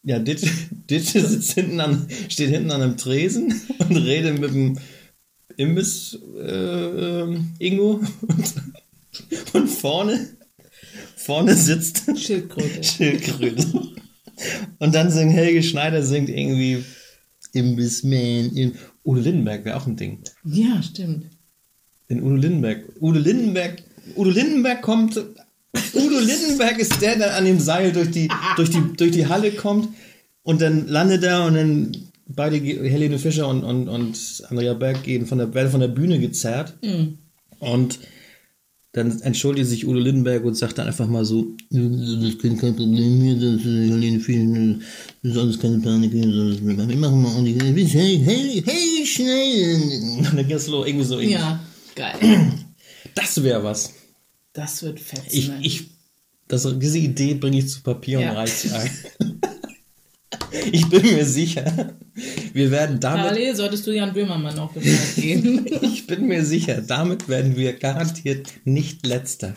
[0.07, 0.49] ja, Ditsche,
[0.89, 4.77] Ditsche sitzt hinten an, steht hinten an einem Tresen und redet mit dem
[5.57, 8.53] Imbiss äh, ähm, Ingo und,
[9.53, 10.29] und vorne,
[11.17, 12.83] vorne sitzt Schildkröte.
[12.83, 13.67] Schildkröte.
[14.79, 16.85] Und dann singt Helge Schneider singt irgendwie
[17.51, 18.55] Imbissman.
[18.55, 20.23] In Udo Lindenberg wäre auch ein Ding.
[20.45, 21.25] ja, stimmt.
[22.07, 22.85] In Udo Lindenberg.
[23.01, 23.83] Udo Lindenberg.
[24.15, 25.19] Udo Lindenberg kommt.
[25.93, 29.51] Udo Lindenberg ist der, der an dem Seil durch die, durch die, durch die Halle
[29.51, 29.89] kommt
[30.43, 31.91] und dann landet er und dann
[32.27, 36.19] beide, Helene Fischer und, und, und Andrea Berg gehen von der, werden von der Bühne
[36.19, 36.73] gezerrt.
[37.59, 37.99] Und
[38.93, 43.21] dann entschuldigt sich Udo Lindenberg und sagt dann einfach mal so, das kann kein Problem
[43.21, 44.79] hier, das ist Helene Fischer,
[45.21, 50.17] das ist alles keine Panik, wir machen mal ordentlich, hey, hey, hey, schnell.
[50.17, 51.19] Und dann geht's los, irgendwie so.
[51.19, 51.59] Ja,
[51.95, 52.15] geil.
[53.13, 53.93] Das wäre was.
[54.57, 55.21] Das wird fett.
[55.29, 55.83] Ich, ich,
[56.47, 58.31] das, diese Idee bringe ich zu Papier Ja.
[58.31, 58.89] und reiche sie ein.
[60.71, 61.93] ich bin mir sicher,
[62.53, 65.67] wir werden damit, Parallel solltest du Jan Böhmermann auch Bescheid geben.
[65.83, 69.53] ich bin mir sicher, damit werden wir garantiert nicht letzter.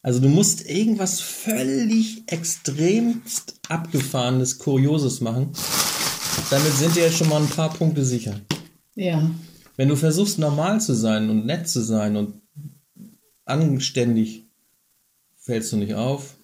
[0.00, 5.52] Also du musst irgendwas völlig extremst abgefahrenes, kurioses machen.
[6.48, 8.40] Damit sind dir jetzt schon mal ein paar Punkte sicher.
[8.94, 9.30] ja.
[9.76, 12.43] Wenn du versuchst, normal zu sein und nett zu sein und
[13.44, 14.44] anständig,
[15.36, 16.34] fällst du nicht auf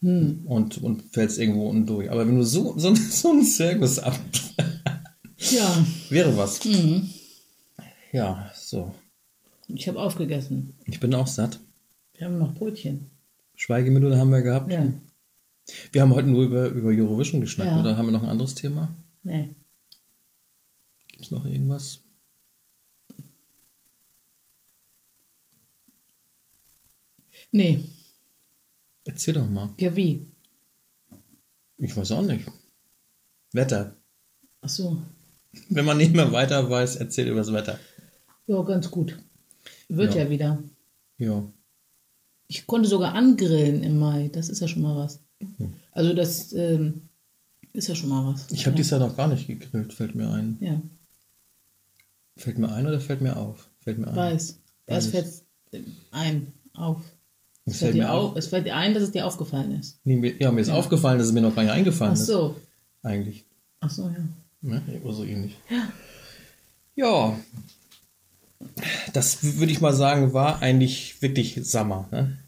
[0.00, 2.10] und, und fällst irgendwo unten durch.
[2.10, 4.18] Aber wenn du so, so, so einen Zirkus ab,
[5.38, 6.60] Ja, wäre was.
[8.12, 8.94] Ja, so.
[9.68, 10.74] ich habe aufgegessen.
[10.86, 11.58] Ich bin auch satt.
[12.14, 13.10] Wir haben noch Brötchen.
[13.54, 14.70] Schweigeminute haben wir gehabt.
[14.72, 14.92] Ja.
[15.92, 17.80] Wir haben heute nur über, über Eurovision geschnackt, Ja.
[17.80, 18.94] oder haben wir noch ein anderes Thema?
[19.22, 19.50] Nee.
[21.08, 22.00] Gibt es noch irgendwas?
[27.50, 27.84] Nee.
[29.04, 29.70] Erzähl doch mal.
[29.78, 30.26] Ja, wie?
[31.78, 32.46] Ich weiß auch nicht.
[33.52, 33.96] Wetter.
[34.60, 34.98] Ach so.
[35.70, 37.78] Wenn man nicht mehr weiter weiß, erzähl über das Wetter.
[38.46, 39.18] Ja, ganz gut.
[39.88, 40.24] Wird Ja.
[40.24, 40.62] ja, wieder.
[41.18, 41.50] Ja.
[42.48, 44.28] Ich konnte sogar angrillen im Mai.
[44.32, 45.20] Das ist ja schon mal was.
[45.92, 47.08] Also das ähm,
[47.72, 48.50] ist ja schon mal was.
[48.50, 48.76] Ich habe ja.
[48.76, 50.58] dieses Jahr noch gar nicht gegrillt, fällt mir ein.
[50.60, 50.80] Ja,
[52.38, 53.68] Fällt mir ein oder fällt mir auf?
[53.80, 54.16] Fällt mir ein.
[54.16, 54.60] weiß.
[54.86, 55.42] Es fällt
[56.12, 57.02] ein, auf.
[57.70, 59.98] Es fällt mir auf, es fällt dir ein, dass es dir aufgefallen ist.
[60.04, 62.50] Nee, mir, ja, mir ist aufgefallen, dass es mir noch gar nicht eingefallen Ach so.
[62.56, 63.06] ist.
[63.06, 63.44] Eigentlich.
[63.80, 64.16] Ach so, ja.
[64.60, 64.82] Ne?
[65.04, 65.56] Oder so ähnlich.
[66.96, 67.38] Ja.
[69.12, 72.08] Das würde ich mal sagen, war eigentlich wirklich Sommer.
[72.10, 72.38] Ne?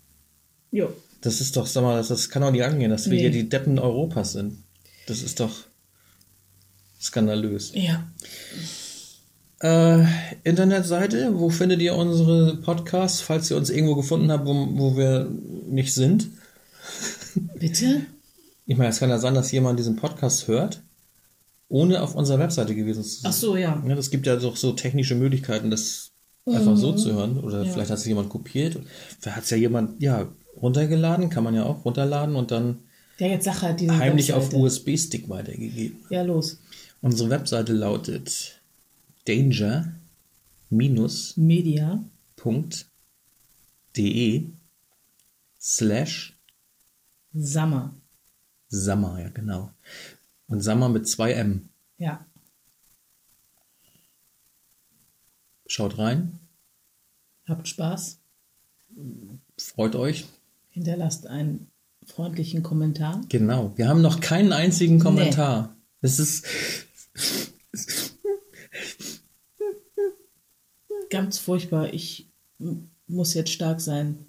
[0.73, 0.93] Jo.
[1.21, 3.21] Das ist doch, sag mal, das, das kann doch nicht angehen, dass wir Nee.
[3.21, 4.59] hier die Deppen Europas sind.
[5.07, 5.55] Das ist doch
[7.01, 7.73] skandalös.
[7.75, 8.11] Ja.
[9.63, 10.05] Äh,
[10.45, 15.29] Internetseite, wo findet ihr unsere Podcasts, falls ihr uns irgendwo gefunden habt, wo, wo wir
[15.69, 16.29] nicht sind?
[17.59, 18.01] Bitte?
[18.67, 20.83] Ich meine, es kann ja sein, dass jemand diesen Podcast hört
[21.69, 23.31] ohne auf unserer Webseite gewesen zu sein.
[23.31, 23.81] Ach so, ja.
[23.87, 26.11] Ja, das gibt ja doch so technische Möglichkeiten, das
[26.47, 27.39] einfach so zu hören.
[27.39, 27.67] Oder Mhm.
[27.67, 27.73] Ja.
[27.73, 28.77] vielleicht hat es jemand kopiert.
[29.21, 30.27] Vielleicht hat es ja jemand, ja,
[30.61, 32.81] runtergeladen, kann man ja auch runterladen und dann
[33.19, 34.63] Ja, jetzt sag halt diese heimlich auf Webseite.
[34.65, 35.99] USB-Stick weitergegeben.
[36.11, 36.59] Ja, los.
[37.03, 38.60] Unsere Webseite lautet
[39.27, 42.05] danger-punkt.de Media.
[45.59, 46.37] slash
[47.33, 47.95] Summer.
[48.69, 49.73] Summer, ja genau.
[50.47, 51.69] Und Summer mit zwei M.
[51.99, 52.25] Ja.
[55.67, 56.39] Schaut rein,
[57.47, 58.19] Habt Spaß.
[59.59, 60.27] freut euch.
[60.71, 61.67] Hinterlasst einen
[62.07, 63.21] freundlichen Kommentar.
[63.29, 63.73] Genau.
[63.77, 65.75] Wir haben noch keinen einzigen Kommentar.
[66.01, 66.47] Das ist,
[71.11, 71.93] Ganz furchtbar.
[71.93, 72.29] Ich
[73.07, 74.27] muss jetzt stark sein.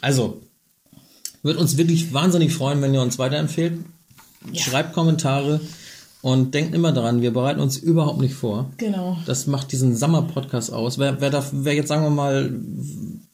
[0.00, 0.40] also,
[1.42, 3.84] wird uns wirklich wahnsinnig freuen, wenn ihr uns weiterempfehlt.
[4.54, 5.60] Schreibt Kommentare
[6.22, 8.70] und denkt immer daran, wir bereiten uns überhaupt nicht vor.
[8.76, 9.18] Genau.
[9.26, 10.98] Das macht diesen Sommer-Podcast aus.
[10.98, 12.52] Wer, wer, da, wer jetzt, sagen wir mal,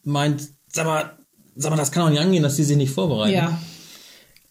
[0.03, 1.13] meint, sag mal,
[1.57, 3.61] sag mal, das kann doch nicht angehen, dass die sich nicht vorbereiten, Ja,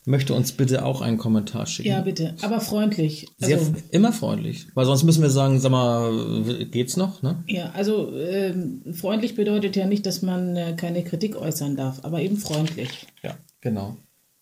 [0.05, 1.89] möchte uns bitte auch einen Kommentar schicken.
[1.89, 2.35] ja, bitte.
[2.41, 3.27] Aber freundlich.
[3.37, 4.67] Sehr, Also, immer freundlich.
[4.73, 7.21] Weil sonst müssen wir sagen, sag mal, geht's noch?
[7.21, 7.43] Ne?
[7.47, 12.21] ja, also ähm, freundlich bedeutet ja nicht, dass man äh, keine Kritik äußern darf, aber
[12.21, 13.07] eben freundlich.
[13.21, 13.97] Ja, genau.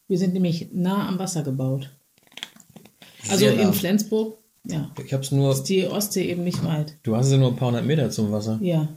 [0.07, 1.91] Wir sind nämlich nah am Wasser gebaut.
[3.29, 3.61] Also Sehr nah.
[3.61, 4.37] in Flensburg,
[4.67, 6.97] ja, Ich hab's nur, ist die Ostsee eben nicht weit.
[7.03, 8.59] du hast ja nur ein paar hundert Meter zum Wasser.
[8.61, 8.89] Ja,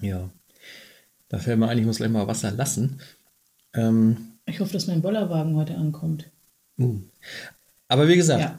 [0.00, 0.30] Ja.
[1.30, 3.00] Da fällt mir ein, ich muss gleich mal Wasser lassen.
[3.74, 6.30] Ähm, ich hoffe, dass mein Bollerwagen heute ankommt.
[7.88, 8.58] aber wie gesagt, Ja,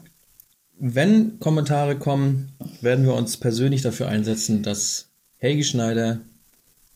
[0.78, 6.20] wenn Kommentare kommen, werden wir uns persönlich dafür einsetzen, dass Helgi Schneider,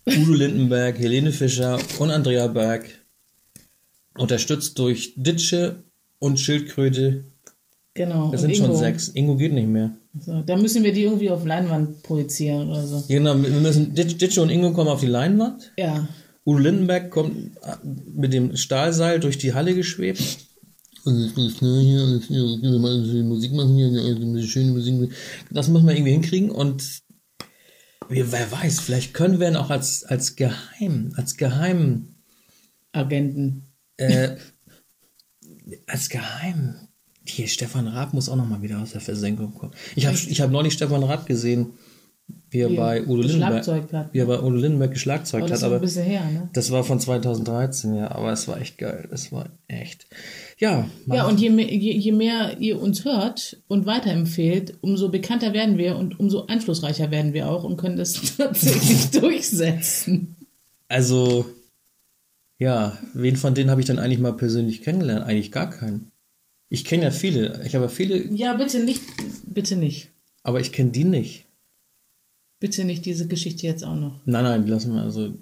[0.06, 2.86] Udo Lindenberg, Helene Fischer und Andrea Berg,
[4.16, 5.76] unterstützt durch Ditsche
[6.18, 7.24] und Schildkröte,
[7.94, 8.30] genau.
[8.30, 8.76] das sind schon Ingo.
[8.78, 9.08] sechs.
[9.08, 9.90] Ingo geht nicht mehr.
[10.20, 13.02] So, da müssen wir die irgendwie auf Leinwand projizieren oder so.
[13.08, 15.72] Genau, wir müssen, Ditsch- Ditsche und Ingo kommen auf die Leinwand.
[15.76, 16.06] Ja,
[16.46, 17.76] Udo Lindenberg kommt äh,
[18.14, 20.20] mit dem Stahlseil durch die Halle geschwebt.
[21.06, 25.12] Ich bin schnell hier will mal Musik machen hier, eine schöne Musik.
[25.50, 27.02] Das müssen wir irgendwie hinkriegen und
[28.08, 32.14] wer weiß, vielleicht können wir ihn auch als, als Geheim, als Geheim,
[32.92, 33.74] Agenten.
[33.96, 34.36] äh,
[35.86, 36.88] als Geheim.
[37.26, 39.72] Hier, Stefan Raab muss auch noch mal wieder aus der Versenkung kommen.
[39.96, 41.72] Ich habe ich hab neulich Stefan Raab gesehen,
[42.50, 44.14] wie er bei Udo Lindenberg, geschlagzeugt hat.
[44.14, 45.62] wie er bei Udo Lindenberg geschlagzeugt hat.
[45.62, 46.48] Aber her, ne?
[46.52, 49.08] das war von 2013, ja, aber es war echt geil.
[49.10, 50.06] Es war echt.
[50.58, 55.52] Ja, Ja, und je mehr, je, je mehr ihr uns hört und weiterempfehlt, umso bekannter
[55.52, 60.36] werden wir und umso einflussreicher werden wir auch und können das tatsächlich durchsetzen.
[60.88, 61.46] also,
[62.58, 65.26] ja, wen von denen habe ich dann eigentlich mal persönlich kennengelernt?
[65.26, 66.12] Eigentlich gar keinen.
[66.68, 67.60] Ich kenne ja viele.
[67.66, 69.02] Ich habe ja viele, Ja, bitte nicht,
[69.44, 70.10] bitte nicht.
[70.44, 71.43] aber ich kenne die nicht.
[72.64, 74.20] Bitte nicht diese Geschichte jetzt auch noch.
[74.24, 75.02] Nein, nein, lass mal.
[75.02, 75.34] Also,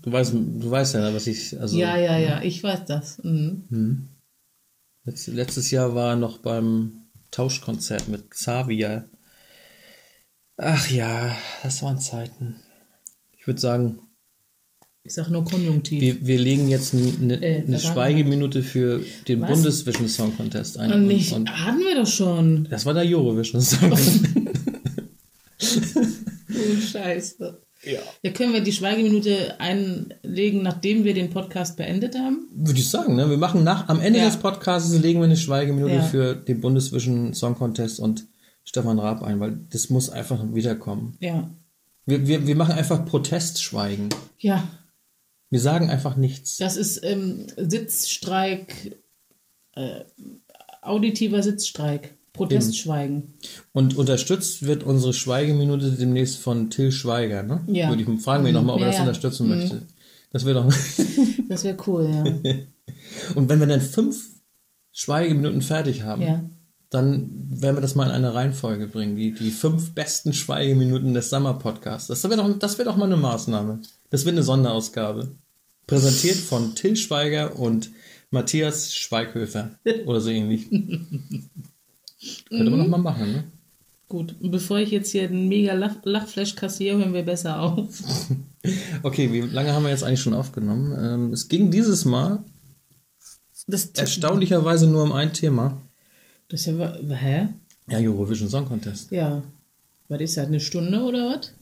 [0.00, 1.60] du weißt, du weißt ja, was ich.
[1.60, 3.22] Also, Ja, ja, ja, ich weiß das.
[3.22, 4.08] Mhm.
[5.04, 6.92] Letzt, letztes Jahr war er noch beim
[7.30, 9.10] Tauschkonzert mit Xavier.
[10.56, 12.56] Ach ja, das waren Zeiten.
[13.36, 13.98] Ich würde sagen,
[15.02, 16.00] Ich sag nur Konjunktiv.
[16.00, 17.78] wir, wir legen jetzt eine, Äh, eine.
[17.78, 19.40] Schweigeminute für den?
[19.42, 20.90] Bundesvision Song Contest ein.
[20.90, 22.66] Und nicht, Und, hatten wir doch schon.
[22.70, 24.24] das war der Eurovision Song Contest.
[26.80, 27.60] Scheiße.
[27.84, 28.00] ja.
[28.22, 32.48] Ja, können wir die Schweigeminute einlegen, nachdem wir den Podcast beendet haben?
[32.54, 33.28] Würde ich sagen, ne?
[33.30, 34.24] Wir machen nach, am Ende Ja.
[34.26, 36.02] des Podcasts legen wir eine Schweigeminute Ja.
[36.02, 38.26] für den Bundesvision Song Contest und
[38.64, 41.16] Stefan Raab ein, weil das muss einfach wiederkommen.
[41.20, 41.50] Ja.
[42.06, 44.08] Wir, wir, wir machen einfach Protestschweigen.
[44.38, 44.66] Ja,
[45.50, 46.56] Wir sagen einfach nichts.
[46.56, 48.96] das ist ähm, Sitzstreik,
[49.74, 50.00] äh,
[50.82, 53.34] auditiver Sitzstreik, Protestschweigen.
[53.72, 57.64] Und unterstützt wird unsere Schweigeminute demnächst von Till Schweiger, ne?
[57.66, 57.88] Ja.
[57.88, 59.02] Würde ich fragen wir nochmal, ob er Ja, das ja.
[59.02, 59.08] Mhm.
[59.08, 59.82] unterstützen möchte.
[60.32, 60.72] Das wäre doch.
[61.48, 62.24] Das wäre cool, ja.
[63.36, 64.30] Und wenn wir dann fünf
[64.90, 66.42] Schweigeminuten fertig haben, ja.
[66.90, 69.14] dann werden wir das mal in eine Reihenfolge bringen.
[69.14, 72.08] Die, die fünf besten Schweigeminuten des Sommer-Podcasts.
[72.08, 73.80] Das wäre doch, das wäre doch mal eine Maßnahme.
[74.10, 75.36] Das wird eine Sonderausgabe.
[75.86, 77.90] Präsentiert von Till Schweiger und
[78.30, 79.78] Matthias Schweighöfer.
[80.06, 80.66] Oder so ähnlich.
[82.48, 83.44] Könnte man noch mal machen, ne?
[84.08, 87.88] Gut, bevor ich jetzt hier einen mega Lach Lachflash kassiere, hören wir besser auf.
[89.04, 90.92] Okay, wie lange haben wir jetzt eigentlich schon aufgenommen?
[90.98, 92.42] Ähm, es ging dieses Mal
[93.68, 95.80] Das, erstaunlicherweise nur um ein Thema.
[96.48, 97.48] das ist ja, hä?
[97.88, 99.12] Ja, Eurovision Song Contest.
[99.12, 99.44] Ja.
[100.08, 101.52] Was ist das, eine Stunde oder was?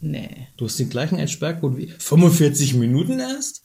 [0.00, 0.48] Nee.
[0.56, 3.62] Du hast den gleichen Bergboot wie 45 Minuten erst?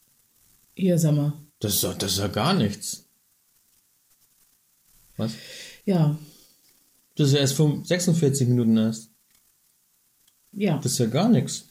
[0.75, 1.31] Hier, sag mal.
[1.59, 3.05] Das ist, ja- das ist ja gar nichts.
[5.15, 5.31] Was?
[5.87, 6.17] Ja,
[7.15, 9.09] Das ist ja erst 45 46 Minuten erst.
[10.51, 10.77] ja.
[10.83, 11.63] Das ist ja gar nichts.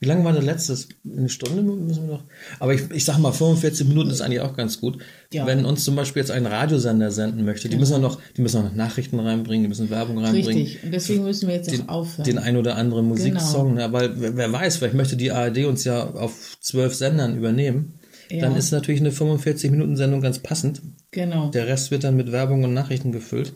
[0.00, 0.76] Wie lange war der letzte?
[1.04, 2.24] Eine Stunde müssen wir noch.
[2.60, 4.98] Aber ich, ich sag mal, 45 Minuten ist eigentlich auch ganz gut.
[5.32, 5.46] Ja.
[5.46, 8.58] Wenn uns zum Beispiel jetzt ein Radiosender senden möchte, die müssen auch noch, die müssen
[8.58, 10.62] auch noch Nachrichten reinbringen, die müssen Werbung reinbringen.
[10.64, 10.84] Richtig.
[10.84, 12.24] Und deswegen müssen wir jetzt Den, auch aufhören.
[12.24, 13.80] den ein oder anderen Musiksong, Genau.
[13.80, 17.94] ja, weil wer, wer weiß, vielleicht möchte die ARD uns ja auf zwölf Sendern übernehmen.
[18.30, 18.40] Ja.
[18.42, 20.82] Dann ist natürlich eine 45-Minuten-Sendung ganz passend.
[21.10, 21.50] genau.
[21.50, 23.52] Der Rest wird dann mit Werbung und Nachrichten gefüllt.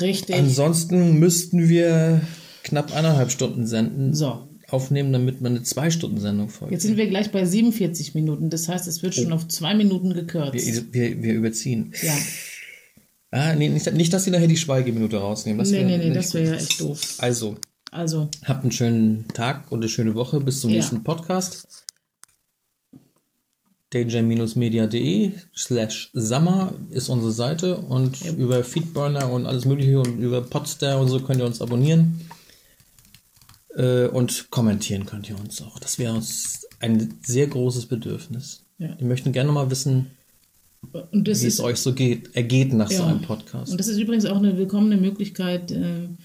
[0.00, 0.36] Richtig.
[0.36, 2.20] Ansonsten müssten wir
[2.62, 4.48] knapp eineinhalb Stunden senden, So.
[4.68, 6.72] aufnehmen, damit man eine Zwei-Stunden-Sendung folgt.
[6.72, 8.50] Jetzt sind wir gleich bei 47 Minuten.
[8.50, 10.54] Das heißt, es wird schon auf zwei Minuten gekürzt.
[10.54, 11.92] wir, wir, wir überziehen.
[12.02, 12.14] ja.
[13.32, 15.58] Ah, nee, nicht, nicht, dass sie nachher die Schweigeminute rausnehmen.
[15.60, 17.14] Das Nee, wär nee, nee, das wäre ja echt doof.
[17.18, 17.56] Also,
[17.92, 20.40] Also, habt einen schönen Tag und eine schöne Woche.
[20.40, 20.76] Bis zum Ja.
[20.78, 21.84] nächsten Podcast.
[23.90, 31.00] danger-media.de slash Summer ist unsere Seite und über Feedburner und alles mögliche und über Podstar
[31.00, 32.20] und so könnt ihr uns abonnieren
[33.76, 35.78] äh, und kommentieren könnt ihr uns auch.
[35.78, 38.62] Das wäre uns ein sehr großes Bedürfnis.
[38.78, 38.96] Ja.
[38.98, 40.12] Wir möchten gerne mal wissen,
[41.12, 43.06] wie es ist euch so geht, ergeht nach so Ja.
[43.06, 43.70] einem Podcast.
[43.72, 46.16] Und das ist übrigens auch eine willkommene Möglichkeit, ähm,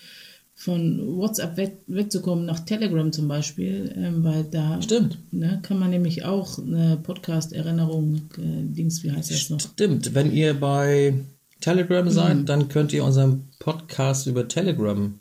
[0.57, 5.17] von WhatsApp weg, wegzukommen nach Telegram zum Beispiel, ähm, weil da Stimmt.
[5.31, 9.59] ne, kann man nämlich auch eine Podcast-Erinnerung, äh, Dings, wie heißt das noch?
[9.59, 11.13] Stimmt, wenn ihr bei
[11.61, 15.19] Telegram seid, dann könnt ihr unseren Podcast über Telegram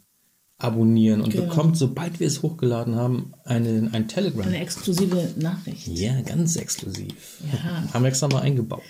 [0.58, 1.46] abonnieren und Genau.
[1.46, 4.46] bekommt, sobald wir es hochgeladen haben, eine, ein Telegram.
[4.46, 5.88] Eine exklusive Nachricht.
[5.88, 7.12] Ja, ganz exklusiv.
[7.52, 7.88] Ja.
[7.92, 8.82] Haben wir extra mal eingebaut.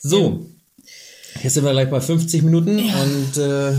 [0.00, 0.46] So,
[1.42, 3.02] jetzt sind wir gleich bei 50 Minuten Ja.
[3.02, 3.72] und äh,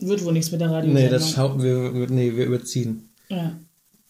[0.00, 0.92] Wird wohl nichts mit der Radio.
[0.92, 3.08] nee, das schauen wir, nee, wir überziehen.
[3.28, 3.58] ja.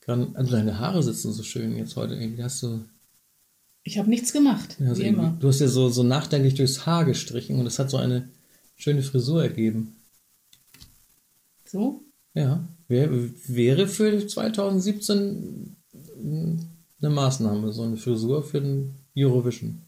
[0.01, 2.43] Kann, also deine Haare sitzen so schön jetzt heute irgendwie.
[2.43, 2.81] Hast du,
[3.83, 5.37] Ich habe nichts gemacht, also wie immer.
[5.39, 8.27] du hast ja so, so nachdenklich durchs Haar gestrichen und es hat so eine
[8.77, 9.97] schöne Frisur ergeben.
[11.67, 12.03] So?
[12.33, 13.11] Ja, wär,
[13.49, 15.77] wäre für 2017
[16.23, 19.83] eine Maßnahme, so eine Frisur für den Eurovision.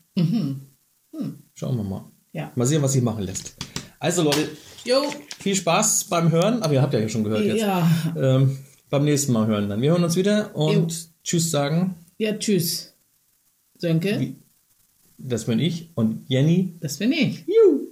[1.55, 2.05] Schauen wir mal.
[2.33, 2.53] Ja.
[2.57, 3.55] Mal sehen, was sich machen lässt.
[3.99, 4.49] Also Leute,
[4.85, 5.03] Jo,
[5.39, 6.63] viel Spaß beim Hören.
[6.63, 7.61] Aber ihr habt ja schon gehört jetzt.
[7.61, 7.89] ja.
[8.17, 8.59] Ähm,
[8.89, 9.81] beim nächsten Mal hören dann.
[9.83, 10.99] Wir hören uns wieder und Jo.
[11.23, 11.97] Tschüss sagen.
[12.19, 12.95] Ja, tschüss.
[13.79, 14.35] Sönke,
[15.19, 16.75] Das bin ich und Jenny.
[16.81, 17.45] das bin ich.
[17.47, 17.89] Juhu.